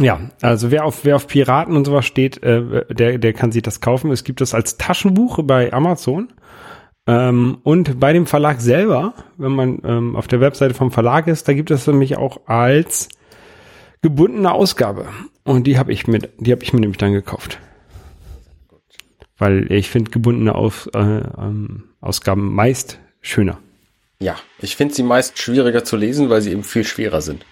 [0.00, 3.62] Ja, also wer auf, wer auf Piraten und sowas steht, äh, der, der kann sich
[3.62, 4.10] das kaufen.
[4.10, 6.32] Es gibt das als Taschenbuch bei Amazon.
[7.06, 11.46] Ähm, und bei dem Verlag selber, wenn man ähm, auf der Webseite vom Verlag ist,
[11.46, 13.08] da gibt es nämlich auch als
[14.02, 15.06] gebundene Ausgabe.
[15.44, 17.60] Und die habe ich mit, die habe ich mir nämlich dann gekauft.
[19.36, 23.58] Weil ich finde gebundene Aus, äh, ähm, Ausgaben meist schöner.
[24.24, 27.44] Ja, ich finde sie meist schwieriger zu lesen, weil sie eben viel schwerer sind.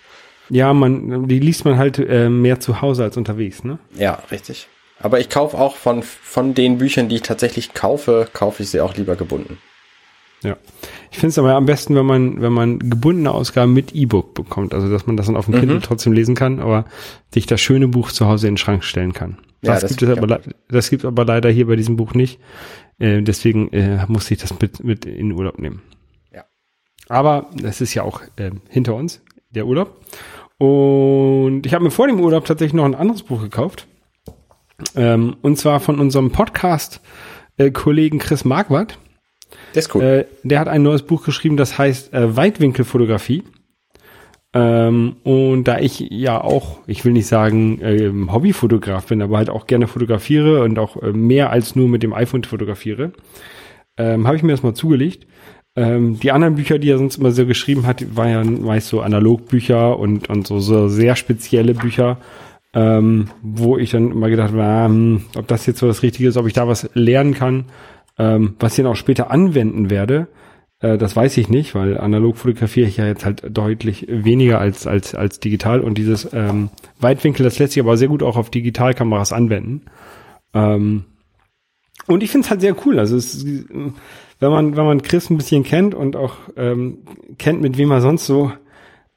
[0.48, 3.78] Ja, man, die liest man halt äh, mehr zu Hause als unterwegs, ne?
[3.94, 4.68] Ja, richtig.
[4.98, 8.80] Aber ich kaufe auch von, von den Büchern, die ich tatsächlich kaufe, kaufe ich sie
[8.80, 9.58] auch lieber gebunden.
[10.42, 10.56] Ja.
[11.10, 14.72] Ich finde es aber am besten, wenn man, wenn man gebundene Ausgaben mit E-Book bekommt,
[14.72, 16.86] also dass man das dann auf dem Kindle trotzdem lesen kann, aber
[17.34, 19.36] sich das schöne Buch zu Hause in den Schrank stellen kann.
[19.60, 22.40] Ja, Das, das gibt es aber, das gibt aber leider hier bei diesem Buch nicht.
[22.98, 25.82] Äh, deswegen äh, musste ich das mit, mit in den Urlaub nehmen.
[27.12, 30.00] Aber das ist ja auch äh, hinter uns, der Urlaub.
[30.56, 33.86] Und ich habe mir vor dem Urlaub tatsächlich noch ein anderes Buch gekauft.
[34.96, 38.96] Ähm, und zwar von unserem Podcast-Kollegen Chris Marquardt.
[39.74, 40.02] Das ist cool.
[40.02, 43.42] Äh, der hat ein neues Buch geschrieben, das heißt äh, Weitwinkelfotografie.
[44.54, 49.50] Ähm, und da ich ja auch, ich will nicht sagen ähm, Hobbyfotograf bin, aber halt
[49.50, 53.12] auch gerne fotografiere und auch äh, mehr als nur mit dem iPhone fotografiere,
[53.98, 55.26] ähm, habe ich mir das mal zugelegt.
[55.74, 59.00] Ähm, die anderen Bücher, die er sonst immer so geschrieben hat, waren ja meist so
[59.00, 62.18] Analogbücher und, und so, so sehr spezielle Bücher,
[62.74, 66.28] ähm, wo ich dann immer gedacht habe, ah, hm, ob das jetzt so das Richtige
[66.28, 67.66] ist, ob ich da was lernen kann,
[68.18, 70.28] ähm, was ich dann auch später anwenden werde.
[70.80, 74.86] Äh, das weiß ich nicht, weil analog fotografiere ich ja jetzt halt deutlich weniger als,
[74.86, 76.68] als, als digital und dieses ähm,
[77.00, 79.82] Weitwinkel, das lässt sich aber sehr gut auch auf Digitalkameras anwenden.
[80.52, 81.04] Ähm,
[82.06, 82.98] und ich finde es halt sehr cool.
[82.98, 83.44] Also es,
[84.42, 86.98] wenn man, wenn man Chris ein bisschen kennt und auch ähm,
[87.38, 88.52] kennt, mit wem er sonst so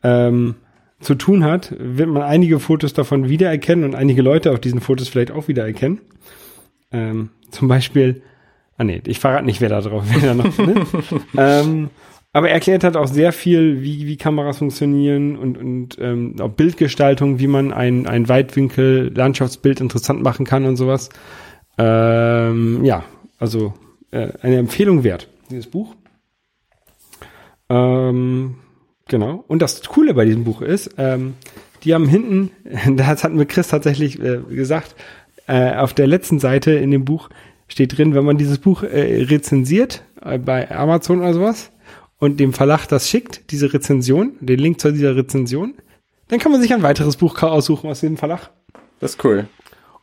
[0.04, 0.56] ähm,
[1.02, 5.10] zu tun hat, wird man einige Fotos davon wiedererkennen und einige Leute auf diesen Fotos
[5.10, 6.00] vielleicht auch wiedererkennen.
[6.92, 8.22] Ähm, zum Beispiel
[8.78, 10.86] Ah nee, ich verrate nicht, wer da drauf wer da noch ne?
[11.38, 11.90] ähm,
[12.34, 16.50] aber er erklärt halt auch sehr viel, wie, wie Kameras funktionieren und, und ähm, auch
[16.50, 21.08] Bildgestaltung, wie man ein, ein Weitwinkel-Landschaftsbild interessant machen kann und sowas.
[21.78, 23.06] Ähm, ja,
[23.40, 23.74] also
[24.16, 25.96] äh, eine Empfehlung wert, dieses Buch.
[27.70, 28.56] Ähm,
[29.08, 29.44] genau.
[29.48, 31.34] Und das Coole bei diesem Buch ist, ähm,
[31.84, 32.52] die haben hinten,
[32.96, 34.96] das hat mir Chris tatsächlich äh, gesagt,
[35.48, 37.30] äh, auf der letzten Seite in dem Buch
[37.68, 41.72] steht drin, wenn man dieses Buch äh, rezensiert äh, bei Amazon oder sowas
[42.18, 45.74] und dem Verlag das schickt, diese Rezension, den Link zu dieser Rezension,
[46.30, 48.50] dann kann man sich ein weiteres Buch aussuchen aus dem Verlag.
[49.00, 49.48] Das ist cool.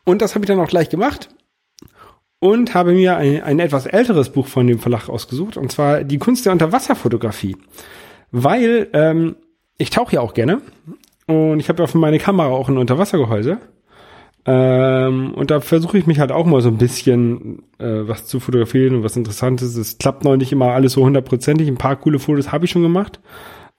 [0.05, 1.31] Und das habe ich dann auch gleich gemacht
[2.43, 6.19] und habe mir ein, ein etwas älteres Buch von dem Verlag ausgesucht, und zwar Die
[6.19, 7.57] Kunst der Unterwasserfotografie.
[8.33, 9.37] Weil ähm,
[9.79, 10.61] ich tauche ja auch gerne
[11.29, 13.59] und ich habe ja für meine Kamera auch ein Unterwassergehäuse.
[14.45, 18.41] Ähm, und da versuche ich mich halt auch mal so ein bisschen äh, was zu
[18.41, 19.77] fotografieren und was Interessantes.
[19.77, 21.69] Es klappt noch nicht immer alles so hundertprozentig.
[21.69, 23.21] Ein paar coole Fotos habe ich schon gemacht.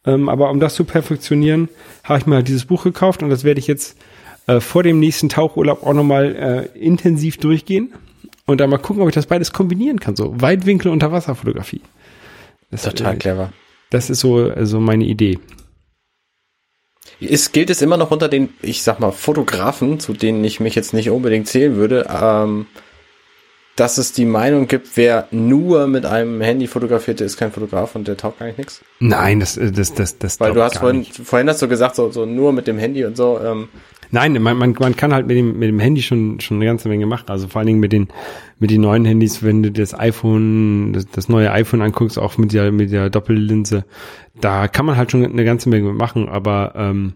[0.06, 1.68] Ähm, aber um das zu perfektionieren,
[2.06, 3.98] habe ich mir halt dieses Buch gekauft und das werde ich jetzt
[4.48, 7.94] äh, vor dem nächsten Tauchurlaub auch nochmal äh, intensiv durchgehen
[8.46, 10.16] und dann mal gucken, ob ich das beides kombinieren kann.
[10.16, 11.82] So Weitwinkel Unterwasserfotografie.
[12.72, 13.54] Das, Total äh, clever.
[13.90, 15.40] Das ist so also meine Idee.
[17.20, 20.76] Ist, gilt es immer noch unter den, ich sag mal, Fotografen, zu denen ich mich
[20.76, 22.66] jetzt nicht unbedingt zählen würde, ähm,
[23.76, 27.96] dass es die Meinung gibt, wer nur mit einem Handy fotografiert, der ist kein Fotograf
[27.96, 28.82] und der taugt eigentlich nichts?
[29.00, 30.40] Nein, das das das das.
[30.40, 31.16] Weil du hast vorhin, nicht.
[31.16, 33.40] vorhin hast du gesagt, so, so nur mit dem Handy und so.
[33.40, 33.70] Ähm,
[34.14, 36.88] Nein, man, man, man kann halt mit dem, mit dem Handy schon, schon eine ganze
[36.88, 37.26] Menge machen.
[37.30, 38.10] Also vor allen Dingen mit den,
[38.60, 42.54] mit den neuen Handys, wenn du das iPhone, das, das neue iPhone anguckst, auch mit
[42.54, 43.86] der, mit der Doppellinse,
[44.40, 47.14] da kann man halt schon eine ganze Menge machen, aber, ähm,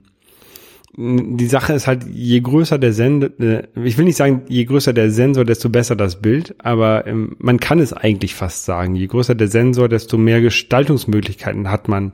[0.97, 4.93] die Sache ist halt, je größer der Sensor, äh, ich will nicht sagen, je größer
[4.93, 8.95] der Sensor, desto besser das Bild, aber ähm, man kann es eigentlich fast sagen.
[8.95, 12.13] Je größer der Sensor, desto mehr Gestaltungsmöglichkeiten hat man,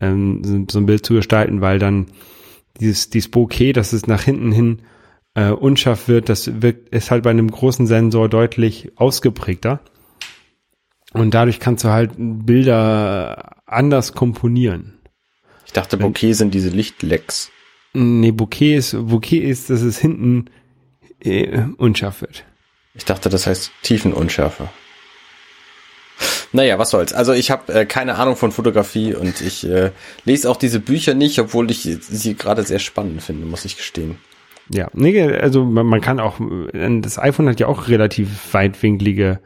[0.00, 2.06] ähm, so so ein Bild zu gestalten, weil dann
[2.80, 4.82] dieses, dieses Bokeh, dass es nach hinten hin
[5.34, 9.80] äh, unscharf wird, das wirkt, ist halt bei einem großen Sensor deutlich ausgeprägter.
[11.12, 14.98] Und dadurch kannst du halt Bilder anders komponieren.
[15.64, 17.50] ich dachte, Bokeh sind diese Lichtlecks.
[17.94, 20.46] Nee, Bokeh ist, Bokeh ist, dass es hinten
[21.20, 22.44] äh, unscharf wird.
[22.94, 24.68] Ich dachte, das heißt Tiefenunschärfe.
[26.56, 27.12] Naja, was soll's.
[27.12, 29.90] Also ich habe äh, keine Ahnung von Fotografie und ich äh,
[30.24, 34.16] lese auch diese Bücher nicht, obwohl ich sie gerade sehr spannend finde, muss ich gestehen.
[34.70, 39.38] Ja, nee, also man, man kann auch, äh, das iPhone hat ja auch relativ weitwinklige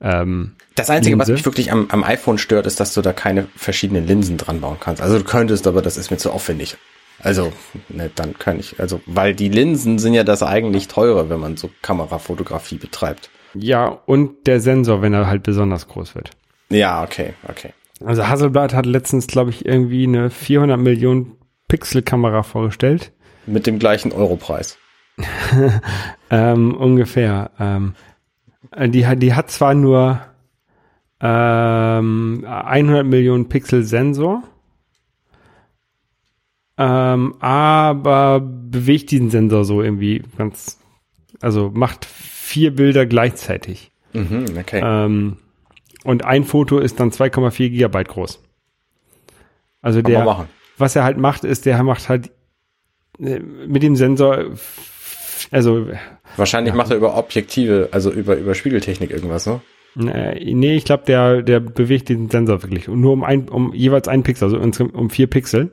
[0.00, 1.38] ähm, Das Einzige, was Linse.
[1.38, 4.78] mich wirklich am, am iPhone stört, ist, dass du da keine verschiedenen Linsen dran bauen
[4.80, 5.00] kannst.
[5.00, 6.76] Also du könntest, aber das ist mir zu aufwendig.
[7.20, 7.52] Also,
[7.88, 11.56] ne, dann kann ich, also, weil die Linsen sind ja das eigentlich teure, wenn man
[11.56, 13.30] so Kamerafotografie betreibt.
[13.54, 16.32] Ja, und der Sensor, wenn er halt besonders groß wird.
[16.70, 17.70] Ja, okay, okay.
[18.04, 21.32] Also Hasselblad hat letztens, glaube ich, irgendwie eine 400 Millionen
[21.68, 23.12] Pixel-Kamera vorgestellt.
[23.46, 24.78] Mit dem gleichen Europreis.
[26.30, 27.50] Ähm, ungefähr.
[27.58, 27.94] Ähm,
[28.70, 30.20] äh, die, hat- die hat zwar nur
[31.20, 34.42] ähm, 100 Millionen Pixel Sensor,
[36.76, 40.78] ähm, aber bewegt diesen Sensor so irgendwie ganz,
[41.40, 43.90] also macht vier Bilder gleichzeitig.
[44.12, 44.80] Mhm, okay.
[44.84, 45.38] Ähm,
[46.08, 48.42] und ein Foto ist dann 2,4 Gigabyte groß.
[49.82, 50.48] Also Kann der,
[50.78, 52.30] was er halt macht, ist, der macht halt
[53.20, 54.52] äh, mit dem Sensor,
[55.50, 55.86] also
[56.38, 59.60] Wahrscheinlich macht er über Objektive, also über, über Spiegeltechnik irgendwas, ne?
[60.54, 62.88] nee, ich glaube, der, der bewegt den Sensor wirklich.
[62.88, 65.72] Und nur um ein, um jeweils einen Pixel, also um vier Pixel.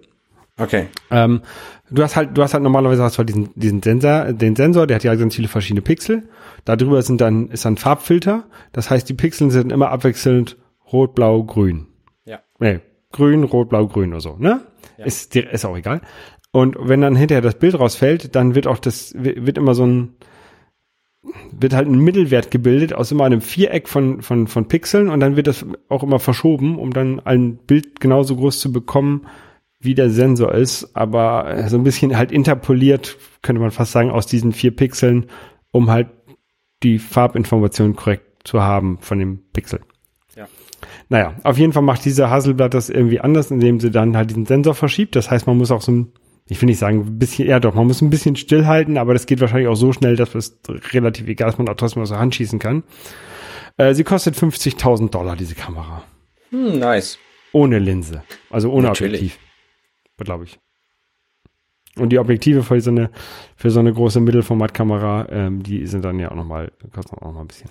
[0.58, 0.88] Okay.
[1.12, 1.42] Ähm,
[1.90, 4.88] du hast halt, du hast halt normalerweise hast du halt diesen, diesen Sensor, den Sensor,
[4.88, 6.30] der hat ja ganz viele verschiedene Pixel.
[6.64, 8.46] Darüber sind dann, ist dann Farbfilter.
[8.72, 10.58] Das heißt, die Pixel sind immer abwechselnd
[10.94, 11.88] rot, blau, grün.
[12.24, 12.40] Ja.
[12.60, 12.80] Nee,
[13.12, 14.62] grün, rot, blau, grün oder so, ne?
[14.98, 16.00] Ist, dir- ist auch egal.
[16.52, 20.14] Und wenn dann hinterher das Bild rausfällt, dann wird auch das, wird immer so ein,
[21.52, 25.36] wird halt ein Mittelwert gebildet aus immer einem Viereck von, von, von Pixeln und dann
[25.36, 29.26] wird das auch immer verschoben, um dann ein Bild genauso groß zu bekommen,
[29.86, 34.28] wie der Sensor ist, aber so ein bisschen halt interpoliert, könnte man fast sagen, aus
[34.28, 35.28] diesen vier Pixeln,
[35.72, 36.08] um halt
[36.84, 39.82] die Farbinformation korrekt zu haben von dem Pixel.
[40.36, 40.48] Ja.
[41.10, 44.46] Naja, auf jeden Fall macht dieser Hasselblatt das irgendwie anders, indem sie dann halt diesen
[44.46, 45.16] Sensor verschiebt.
[45.16, 46.14] Das heißt, man muss auch so ein,
[46.48, 49.26] ich will nicht sagen, ein bisschen, ja doch, man muss ein bisschen stillhalten, aber das
[49.26, 50.60] geht wahrscheinlich auch so schnell, dass es
[50.94, 52.84] relativ egal ist, man auch trotzdem aus der Hand schießen kann.
[53.78, 56.04] Äh, sie kostet 50.000 Dollar, diese Kamera.
[56.50, 57.18] Hm, nice.
[57.52, 58.24] Ohne Linse.
[58.50, 59.22] Also ohne Natürlich.
[59.22, 59.45] Objektiv.
[60.18, 60.60] Glaube ich.
[61.98, 63.10] Und die Objektive für so eine,
[63.56, 67.34] für so eine große Mittelformatkamera, ähm, die sind dann ja auch nochmal, kosten auch noch
[67.34, 67.70] mal ein bisschen.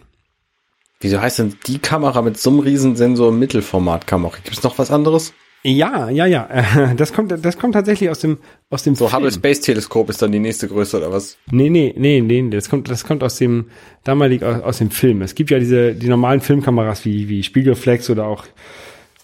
[1.00, 4.36] Wieso heißt denn die Kamera mit so einem Riesensensor Mittelformatkamera?
[4.42, 5.34] Gibt es noch was anderes?
[5.62, 6.48] Ja, ja, ja.
[6.96, 8.38] Das kommt, das kommt tatsächlich aus dem,
[8.70, 9.16] aus dem So Film.
[9.16, 11.38] Hubble Space Teleskop ist dann die nächste Größe oder was?
[11.50, 13.66] Nee, nee, nee, nee, das kommt, das kommt aus dem,
[14.04, 15.22] damalig aus, aus dem Film.
[15.22, 18.44] Es gibt ja diese, die normalen Filmkameras wie, wie Spiegelflex oder auch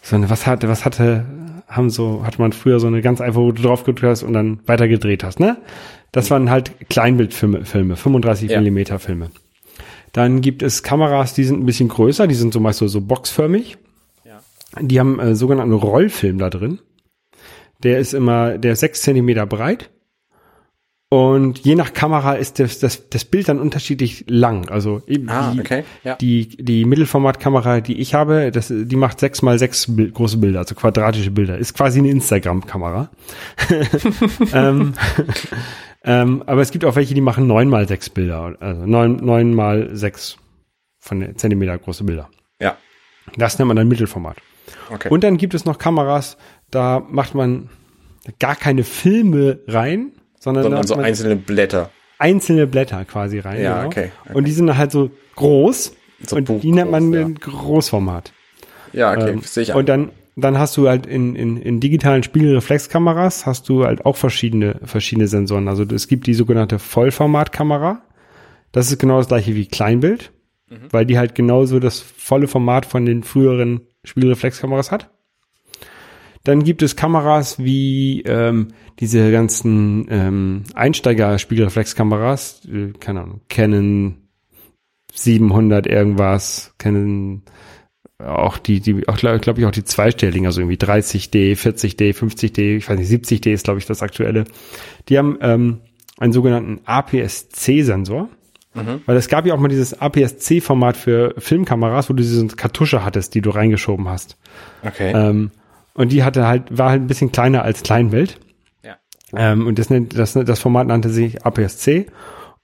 [0.02, 1.26] so eine, was hatte, was hatte,
[1.70, 4.32] haben so, hatte man früher so eine ganz einfache, wo du drauf gedrückt hast und
[4.32, 5.56] dann weiter gedreht hast, ne?
[6.12, 8.58] Das waren halt Kleinbildfilme, Filme, 35 Ja.
[8.58, 9.30] Millimeter Filme.
[10.12, 13.00] Dann gibt es Kameras, die sind ein bisschen größer, die sind so meist so, so
[13.00, 13.78] boxförmig.
[14.24, 14.40] Ja.
[14.80, 16.80] Die haben äh, sogenannten Rollfilm da drin.
[17.84, 19.90] Der ist immer, der ist sechs Zentimeter breit.
[21.12, 24.68] Und je nach Kamera ist das, das, das Bild dann unterschiedlich lang.
[24.68, 26.14] Also eben Ah, die, okay, ja.
[26.14, 30.76] die, die Mittelformatkamera, die ich habe, das, die macht sechs mal sechs große Bilder, also
[30.76, 31.58] quadratische Bilder.
[31.58, 33.10] Ist quasi eine Instagram-Kamera.
[34.52, 34.94] ähm,
[36.04, 38.56] ähm, aber es gibt auch welche, die machen neun mal sechs Bilder.
[38.60, 40.36] Also neun, neun mal sechs
[41.00, 42.30] von Zentimeter große Bilder.
[42.60, 42.76] Ja.
[43.36, 44.36] Das nennt man dann Mittelformat.
[44.92, 45.08] Okay.
[45.08, 46.36] Und dann gibt es noch Kameras,
[46.70, 47.68] da macht man
[48.38, 51.90] gar keine Filme rein, sondern, Sondern so einzelne Blätter.
[52.18, 53.62] einzelne Blätter quasi rein.
[53.62, 54.34] Ja, okay, okay.
[54.34, 55.92] Und die sind halt so groß
[56.26, 57.28] So und Buch die nennt man groß, ja.
[57.60, 58.32] Großformat.
[58.92, 63.46] Ja, okay, Ähm, ich und dann, dann hast du halt in, in, in digitalen Spiegelreflexkameras
[63.46, 65.68] hast du halt auch verschiedene, verschiedene Sensoren.
[65.68, 68.02] Also es gibt die sogenannte Vollformatkamera.
[68.72, 70.32] Das ist genau das gleiche wie Kleinbild,
[70.72, 70.86] Mhm.
[70.92, 75.10] weil die halt genauso das volle Format von den früheren Spiegelreflexkameras hat.
[76.44, 78.68] Dann gibt es Kameras wie ähm,
[78.98, 84.16] diese ganzen ähm, Einsteiger-Spiegelreflexkameras, äh, keine Ahnung, Canon
[85.12, 87.42] 700 irgendwas, Canon
[88.18, 92.76] auch die, die auch glaube glaub ich auch die zweistelligen, also irgendwie 30D, 40D, 50D,
[92.76, 94.44] ich weiß nicht, 70D ist glaube ich das aktuelle.
[95.08, 95.80] Die haben ähm,
[96.18, 98.28] einen sogenannten APS-C-Sensor,
[99.06, 103.34] weil es gab ja auch mal dieses APS-C-Format für Filmkameras, wo du diese Kartusche hattest,
[103.34, 104.36] die du reingeschoben hast.
[104.84, 105.12] Okay.
[105.14, 105.50] Ähm,
[105.94, 108.40] und die hatte halt, war halt ein bisschen kleiner als Kleinbild.
[108.84, 108.96] ja.
[109.34, 112.06] Ähm, und das, nennt, das, das Format nannte sich APS-C.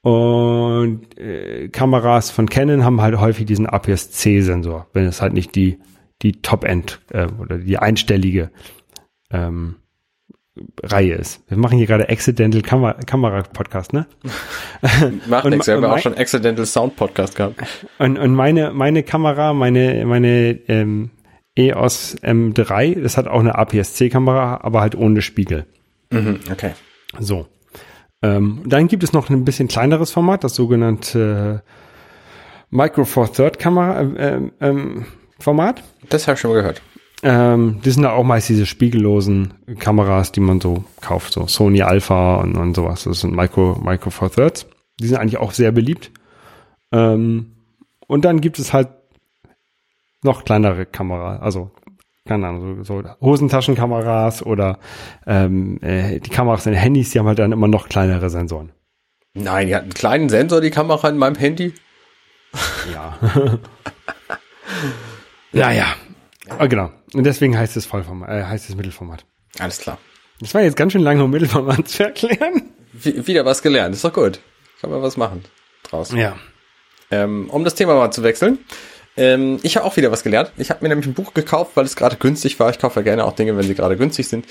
[0.03, 5.81] Und äh, Kameras von Canon haben halt häufig diesen APS-C-Sensor, wenn es halt nicht die,
[6.23, 8.51] die Top-End äh, oder die einstellige
[9.33, 9.77] ähm,
[10.83, 11.43] Reihe ist.
[11.49, 14.07] Wir machen hier gerade Accidental Kamera, Kamera Podcast, ne?
[15.29, 17.63] Macht nichts, wir haben auch schon Accidental Sound Podcast gehabt.
[17.99, 21.11] Und, und meine, meine Kamera, meine, meine ähm,
[21.57, 25.67] EOS M3, das hat auch eine APS-C-Kamera, aber halt ohne Spiegel.
[26.11, 26.73] Mhm, okay.
[27.19, 27.47] So.
[28.23, 31.63] Ähm, dann gibt es noch ein bisschen kleineres Format, das sogenannte
[32.71, 35.07] Micro Four Third Kamera ähm, ähm,
[35.39, 35.83] Format.
[36.09, 36.83] Das habe ich schon mal gehört.
[37.23, 41.83] Ähm, die sind da auch meist diese spiegellosen Kameras, die man so kauft, so Sony
[41.83, 43.05] Alpha und, und sowas.
[43.05, 44.67] Das sind Micro, Micro Four Thirds.
[45.01, 46.11] Die sind eigentlich auch sehr beliebt.
[46.93, 47.53] Ähm,
[48.07, 48.89] und dann gibt es halt
[50.27, 51.71] noch kleinere Kamera, also
[52.27, 54.79] keine Ahnung, so, so Hosentaschenkameras oder
[55.27, 58.73] ähm, äh, die Kameras in Handys, die haben halt dann immer noch kleinere Sensoren.
[59.35, 61.75] Nein, die hat einen kleinen Sensor, die Kamera in meinem Handy.
[62.93, 63.19] Ja.
[65.53, 65.95] ja, ja.
[66.49, 66.91] Ah, genau.
[67.13, 69.25] Und deswegen heißt es Vollformat, äh, heißt es Mittelformat.
[69.59, 69.99] Alles klar.
[70.41, 72.71] Das war jetzt ganz schön lange, um Mittelformat zu erklären.
[72.93, 74.41] W wieder was gelernt, ist doch gut.
[74.81, 75.45] Kann man was machen
[75.85, 76.13] draus.
[76.13, 76.37] Ja.
[77.11, 78.59] Ähm, um das Thema mal zu wechseln.
[79.17, 80.53] Ähm, ich habe auch wieder was gelernt.
[80.57, 82.71] Ich habe mir nämlich ein Buch gekauft, weil es gerade günstig war.
[82.71, 84.47] Ich kaufe ja gerne auch Dinge, wenn sie gerade günstig sind.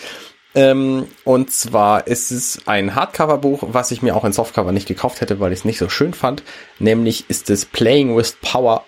[0.55, 5.22] Ähm, und zwar ist es ein Hardcover-Buch, was ich mir auch in Softcover nicht gekauft
[5.22, 6.43] hätte, weil ich es nicht so schön fand.
[6.80, 8.86] Nämlich ist es Playing with Power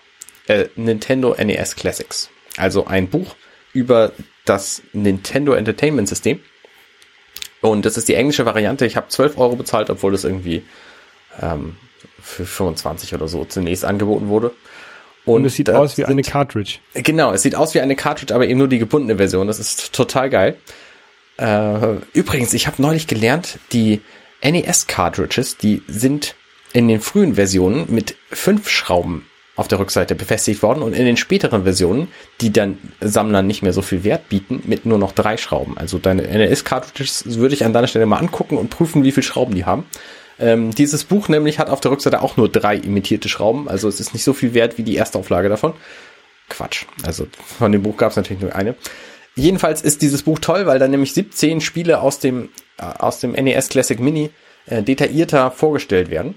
[0.48, 2.30] äh, Nintendo NES Classics.
[2.56, 3.36] Also ein Buch
[3.74, 4.14] über
[4.46, 6.40] das Nintendo Entertainment System.
[7.62, 8.86] Und das ist die englische Variante.
[8.86, 10.64] Ich habe 12 Euro bezahlt, obwohl das irgendwie
[11.42, 11.76] ähm,
[12.22, 14.54] für 25 oder so zunächst angeboten wurde.
[15.28, 16.80] Und es sieht aus wie eine Cartridge.
[16.94, 19.48] Genau, es sieht aus wie eine Cartridge, aber eben nur die gebundene Version.
[19.48, 20.56] Das ist total geil.
[21.38, 24.02] Äh, übrigens, ich habe neulich gelernt, die
[24.44, 26.36] NES-Cartridges, die sind
[26.74, 29.26] in den frühen Versionen mit fünf Schrauben
[29.56, 32.10] auf der Rückseite befestigt worden und in den späteren Versionen,
[32.42, 35.78] die dann Sammlern nicht mehr so viel Wert bieten, mit nur noch drei Schrauben.
[35.78, 39.56] Also deine NES-Cartridges würde ich an deiner Stelle mal angucken und prüfen, wie viele Schrauben
[39.56, 39.86] die haben.
[40.40, 44.00] Ähm, dieses Buch nämlich hat auf der Rückseite auch nur drei imitierte Schrauben, also es
[44.00, 45.74] ist nicht so viel wert wie die erste Auflage davon.
[46.50, 46.86] Quatsch.
[47.04, 47.28] Also
[47.58, 48.76] von dem Buch gab es natürlich nur eine.
[49.36, 53.34] Jedenfalls ist dieses Buch toll, weil da nämlich 17 Spiele aus dem, äh, aus dem
[53.34, 54.32] NES Classic Mini
[54.66, 56.36] äh, detaillierter vorgestellt werden.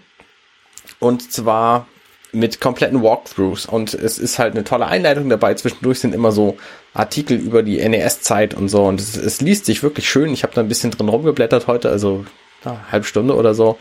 [0.98, 1.86] Und zwar
[2.32, 3.66] mit kompletten Walkthroughs.
[3.66, 5.54] Und es ist halt eine tolle Einleitung dabei.
[5.54, 6.58] Zwischendurch sind immer so
[6.92, 8.84] Artikel über die NES-Zeit und so.
[8.84, 10.32] Und es, es liest sich wirklich schön.
[10.32, 12.24] Ich habe da ein bisschen drin rumgeblättert heute, also
[12.64, 13.78] ja, halbe Stunde oder so.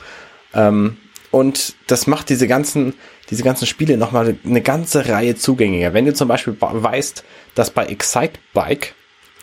[0.53, 0.97] Ähm,
[1.31, 2.93] und das macht diese ganzen,
[3.29, 5.93] diese ganzen Spiele nochmal eine ganze Reihe zugänglicher.
[5.93, 7.23] Wenn du zum Beispiel weißt,
[7.55, 8.95] dass bei Excite Bike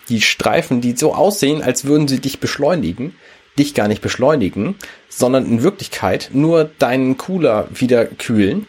[0.09, 3.15] die Streifen, die so aussehen, als würden sie dich beschleunigen,
[3.59, 4.77] dich gar nicht beschleunigen,
[5.09, 8.67] sondern in Wirklichkeit nur deinen Cooler wieder kühlen.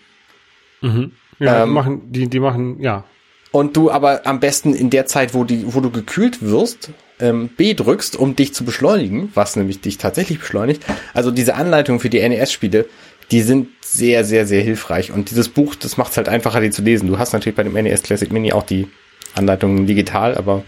[1.39, 3.03] Ja, Ähm, machen, die, die machen, ja.
[3.51, 7.49] Und du aber am besten in der Zeit, wo, die, wo du gekühlt wirst, ähm,
[7.55, 10.83] B drückst, um dich zu beschleunigen, was nämlich dich tatsächlich beschleunigt.
[11.13, 12.85] Also diese Anleitungen für die NES-Spiele,
[13.31, 15.11] die sind sehr, sehr, sehr hilfreich.
[15.11, 17.07] Und dieses Buch, das macht es halt einfacher, die zu lesen.
[17.07, 18.87] Du hast natürlich bei dem NES Classic Mini auch die
[19.35, 20.63] Anleitungen digital, aber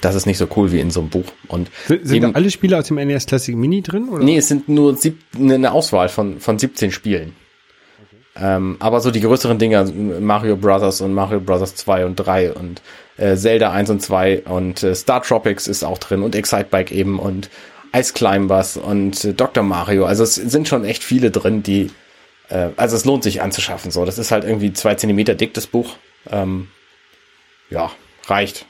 [0.00, 1.24] das ist nicht so cool wie in so einem Buch.
[1.48, 4.08] Und Sind, sind eben- da alle Spiele aus dem NES Classic Mini drin?
[4.08, 4.22] Oder?
[4.22, 7.32] Nee, es sind nur sieb eine Auswahl von, von 17 Spielen.
[8.40, 9.84] Ähm, aber so die größeren Dinger,
[10.20, 12.82] Mario Brothers und Mario Brothers 2 und 3 und
[13.16, 16.92] äh, Zelda 1 und 2 und äh, Star Tropics ist auch drin und Excite Bike
[16.92, 17.50] eben und
[17.94, 19.64] Ice Climbers und äh, Dr.
[19.64, 20.04] Mario.
[20.04, 21.90] Also es sind schon echt viele drin, die,
[22.48, 23.90] äh, also es lohnt sich anzuschaffen.
[23.90, 25.96] So, das ist halt irgendwie zwei Zentimeter dick, das Buch.
[26.30, 26.68] Ähm,
[27.70, 27.90] ja,
[28.26, 28.66] reicht.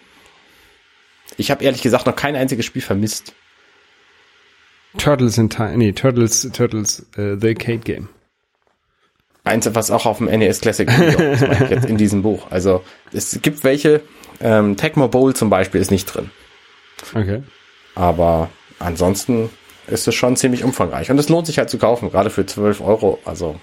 [1.36, 3.34] Ich habe ehrlich gesagt noch kein einziges Spiel vermisst.
[4.96, 8.08] Turtles in Time, nee, Turtles, Turtles, äh, The Arcade Game.
[9.48, 11.40] Eins, was auch auf dem NES Classic ist,
[11.70, 12.46] jetzt in diesem Buch.
[12.50, 12.82] Also
[13.12, 14.02] es gibt welche,
[14.40, 16.30] ähm, Tecmo Bowl zum Beispiel ist nicht drin.
[17.14, 17.42] Okay.
[17.94, 19.50] Aber ansonsten
[19.86, 21.10] ist es schon ziemlich umfangreich.
[21.10, 23.18] Und es lohnt sich halt zu kaufen, gerade für 12 Euro.
[23.24, 23.56] Also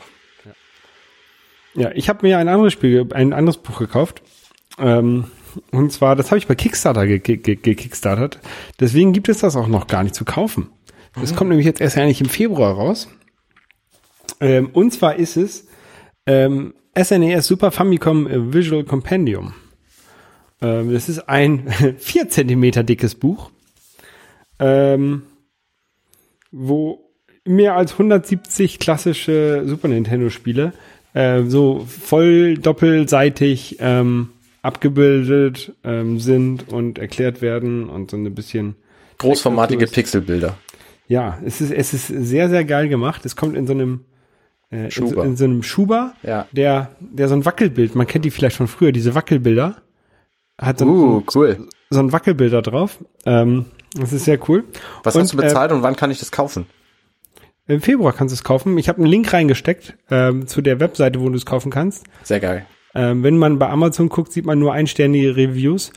[1.75, 4.21] Ja, ich habe mir ein anderes Spiel, ein anderes Buch gekauft.
[4.77, 5.25] Ähm,
[5.71, 8.39] und zwar, das habe ich bei Kickstarter ge ge ge gekickstartert.
[8.79, 10.69] Deswegen gibt es das auch noch gar nicht zu kaufen.
[11.19, 13.07] Das kommt nämlich jetzt erst eigentlich im Februar raus.
[14.41, 15.67] Ähm, und zwar ist es
[16.25, 19.53] ähm, SNES Super Famicom äh, Visual Compendium.
[20.61, 21.67] Ähm, das ist ein
[21.97, 23.51] 4 Zentimeter dickes Buch,
[24.59, 25.23] ähm,
[26.51, 27.11] wo
[27.45, 30.73] mehr als 170 klassische Super Nintendo Spiele
[31.13, 34.29] äh, so voll doppelseitig ähm,
[34.61, 38.75] abgebildet ähm, sind und erklärt werden und so ein bisschen
[39.19, 40.57] großformatige Pixelbilder.
[41.07, 43.25] ja, es ist, es ist sehr, sehr geil gemacht.
[43.25, 44.01] Es kommt in so einem,
[44.71, 45.23] äh, in, so, Schuber.
[45.25, 46.47] in so einem Schuber, Ja.
[46.51, 49.75] der, der so ein Wackelbild, man kennt die vielleicht von früher, diese Wackelbilder,
[50.59, 51.67] hat so, Uh, cool.
[51.89, 52.99] so ein Wackelbild da drauf.
[53.25, 54.63] Ähm, das ist sehr cool.
[55.03, 56.65] Was Und, hast du bezahlt und wann kann ich das kaufen?
[57.67, 58.77] Äh, Im Februar kannst du es kaufen.
[58.77, 62.05] Ich habe einen Link reingesteckt ähm, zu der Webseite, wo du es kaufen kannst.
[62.23, 62.65] Sehr geil.
[62.93, 65.91] Ähm, wenn man bei Amazon guckt, sieht man nur einsternige Reviews,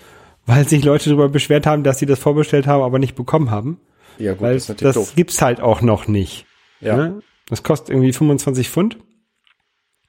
[0.46, 3.80] weil sich Leute darüber beschwert haben, dass sie das vorbestellt haben, aber nicht bekommen haben.
[4.18, 6.46] Ja, gut, Weil das das gibt's halt auch noch nicht.
[6.80, 6.96] Ja.
[6.96, 7.20] Ne?
[7.48, 8.98] Das kostet irgendwie 25 Pfund.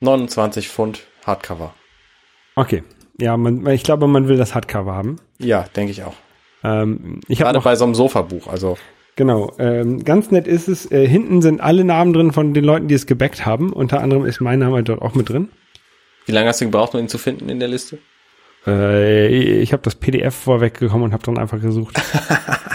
[0.01, 1.73] 29 Pfund Hardcover.
[2.55, 2.83] Okay.
[3.19, 5.17] Ja, man, ich glaube, man will das Hardcover haben.
[5.39, 6.13] Ja, denke ich auch.
[6.63, 8.47] Ähm, ich Gerade noch, bei so einem Sofabuch.
[8.47, 8.77] Also
[9.15, 12.87] genau, ähm, ganz nett ist es, äh, hinten sind alle Namen drin von den Leuten,
[12.87, 13.73] die es gebackt haben.
[13.73, 15.49] Unter anderem ist mein Name dort auch mit drin.
[16.25, 17.99] wie lange hast du gebraucht, um ihn zu finden in der Liste?
[18.67, 19.27] Äh,
[19.61, 21.95] ich habe das PDF vorweggekommen und habe dann einfach gesucht.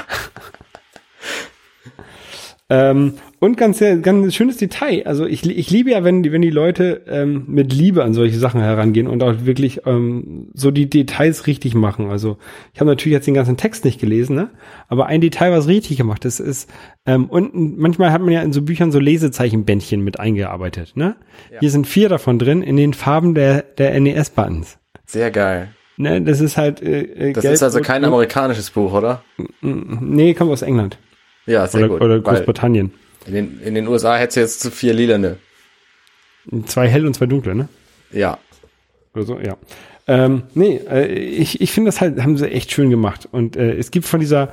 [2.70, 5.02] ähm, und ganz, ganz schönes Detail.
[5.06, 8.38] Also ich, ich liebe ja, wenn die, wenn die Leute ähm, mit Liebe an solche
[8.38, 12.08] Sachen herangehen und auch wirklich ähm, so die Details richtig machen.
[12.08, 12.38] Also
[12.72, 14.48] ich habe natürlich jetzt den ganzen Text nicht gelesen, ne?
[14.88, 16.70] aber ein Detail, was richtig gemacht ist, ist
[17.04, 20.92] ähm, unten, manchmal hat man ja in so Büchern so Lesezeichenbändchen mit eingearbeitet.
[20.96, 21.16] Ne?
[21.60, 24.78] Hier sind vier davon drin in den Farben der, der NES-Buttons.
[25.04, 25.68] Sehr geil.
[25.96, 29.22] Ne, das ist halt äh, äh, Das gelb, ist also kein amerikanisches Buch, oder?
[29.60, 30.98] Nee, kommt aus England
[31.46, 32.00] Ja, sehr oder, gut.
[32.00, 32.92] oder Großbritannien.
[33.26, 35.36] in, den, in den USA hättest du jetzt zu vier lilane.
[36.66, 37.68] Zwei hell und zwei dunkle, ne?
[38.12, 38.38] Ja.
[39.14, 39.56] Oder so, ja.
[40.06, 43.28] Ähm, nee, äh, ich, ich finde das halt, haben sie echt schön gemacht.
[43.30, 44.50] Und äh, es gibt von dieser,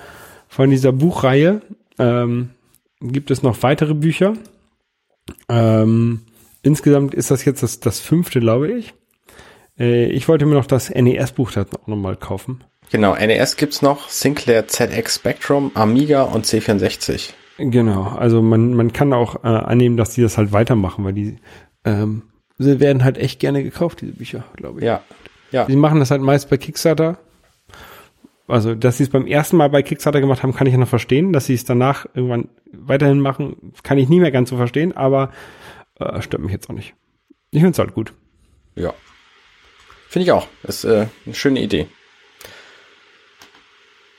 [0.48, 1.62] von dieser Buchreihe,
[2.00, 2.52] ähm,
[3.02, 4.34] gibt es noch weitere Bücher.
[5.50, 6.22] Ähm,
[6.62, 8.94] insgesamt ist das jetzt das, das fünfte, glaube ich.
[9.78, 12.64] Äh, ich wollte mir noch das NES-Buch da auch nochmal kaufen.
[12.92, 17.32] Genau, NES gibt's noch, Sinclair ZX Spectrum, Amiga und C64.
[17.58, 21.38] Genau, also man, man kann auch äh, annehmen, dass die das halt weitermachen, weil die
[21.86, 22.24] ähm,
[22.58, 24.86] sie werden halt echt gerne gekauft, diese Bücher, glaube ich.
[24.86, 25.02] Ja.
[25.52, 25.66] Ja.
[25.66, 27.18] Die machen das halt meist bei Kickstarter.
[28.48, 30.88] Also, dass sie es beim ersten Mal bei Kickstarter gemacht haben, kann ich ja noch
[30.88, 31.34] verstehen.
[31.34, 35.32] Dass sie es danach irgendwann weiterhin machen, kann ich nie mehr ganz so verstehen, aber
[36.00, 36.94] äh, stört mich jetzt auch nicht.
[37.52, 38.14] Ich finde es halt gut.
[38.76, 38.94] Ja.
[40.10, 40.48] Finde ich auch.
[40.64, 41.88] Ist äh, eine schöne Idee.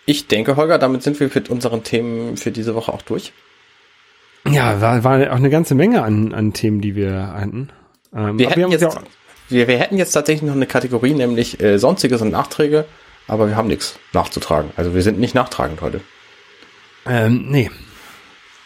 [0.04, 3.32] Ich denke, Holger, damit sind wir mit unseren Themen für diese Woche auch durch.
[4.48, 7.70] Ja, war, war auch eine ganze Menge an, an Themen, die wir hatten.
[8.14, 9.02] Ähm, Wir hätten, haben uns jetzt, ja
[9.48, 12.86] wir, wir hätten jetzt tatsächlich noch eine Kategorie, nämlich äh, Sonstiges und Nachträge,
[13.28, 14.70] aber wir haben nichts nachzutragen.
[14.76, 16.00] Also wir sind nicht nachtragend heute.
[17.06, 17.70] ähm, nee.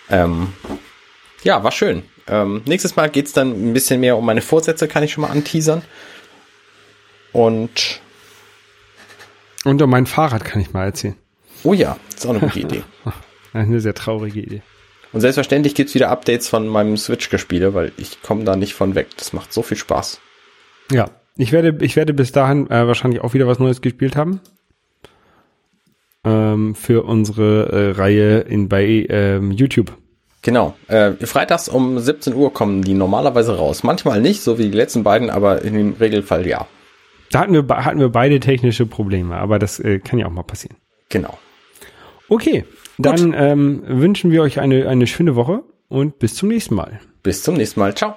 [0.09, 0.53] Ähm,
[1.43, 2.05] ja, war schön.
[2.29, 5.31] Ähm, nächstes Mal geht's dann ein bisschen mehr um meine Vorsätze, kann ich schon mal
[5.31, 5.83] anteasern.
[7.33, 8.01] Und
[9.65, 11.17] Und um mein Fahrrad kann ich mal erzählen.
[11.67, 12.83] Oh ja, ist auch eine gute Idee.
[13.53, 14.63] Eine sehr traurige Idee.
[15.13, 19.09] Und selbstverständlich gibt's wieder Updates von meinem Switch-Gespiele, weil ich komme da nicht von weg.
[19.17, 20.21] Das macht so viel Spaß.
[20.93, 24.41] Ja, ich werde, ich werde bis dahin äh, wahrscheinlich auch wieder was Neues gespielt haben.
[26.25, 29.97] Ähm, für unsere äh, Reihe in bei ähm, YouTube.
[30.43, 30.75] Genau.
[30.89, 33.83] Äh, freitags um 17 Uhr kommen die normalerweise raus.
[33.85, 36.67] Manchmal nicht, so wie die letzten beiden, aber in dem Regelfall ja.
[37.31, 40.43] Da hatten wir, hatten wir beide technische Probleme, aber das äh, kann ja auch mal
[40.43, 40.77] passieren.
[41.09, 41.39] Genau.
[42.29, 42.65] Okay,
[42.99, 47.01] dann ähm, wünschen wir euch eine, eine schöne Woche und bis zum nächsten Mal.
[47.23, 47.95] Bis zum nächsten Mal.
[47.95, 48.17] Ciao.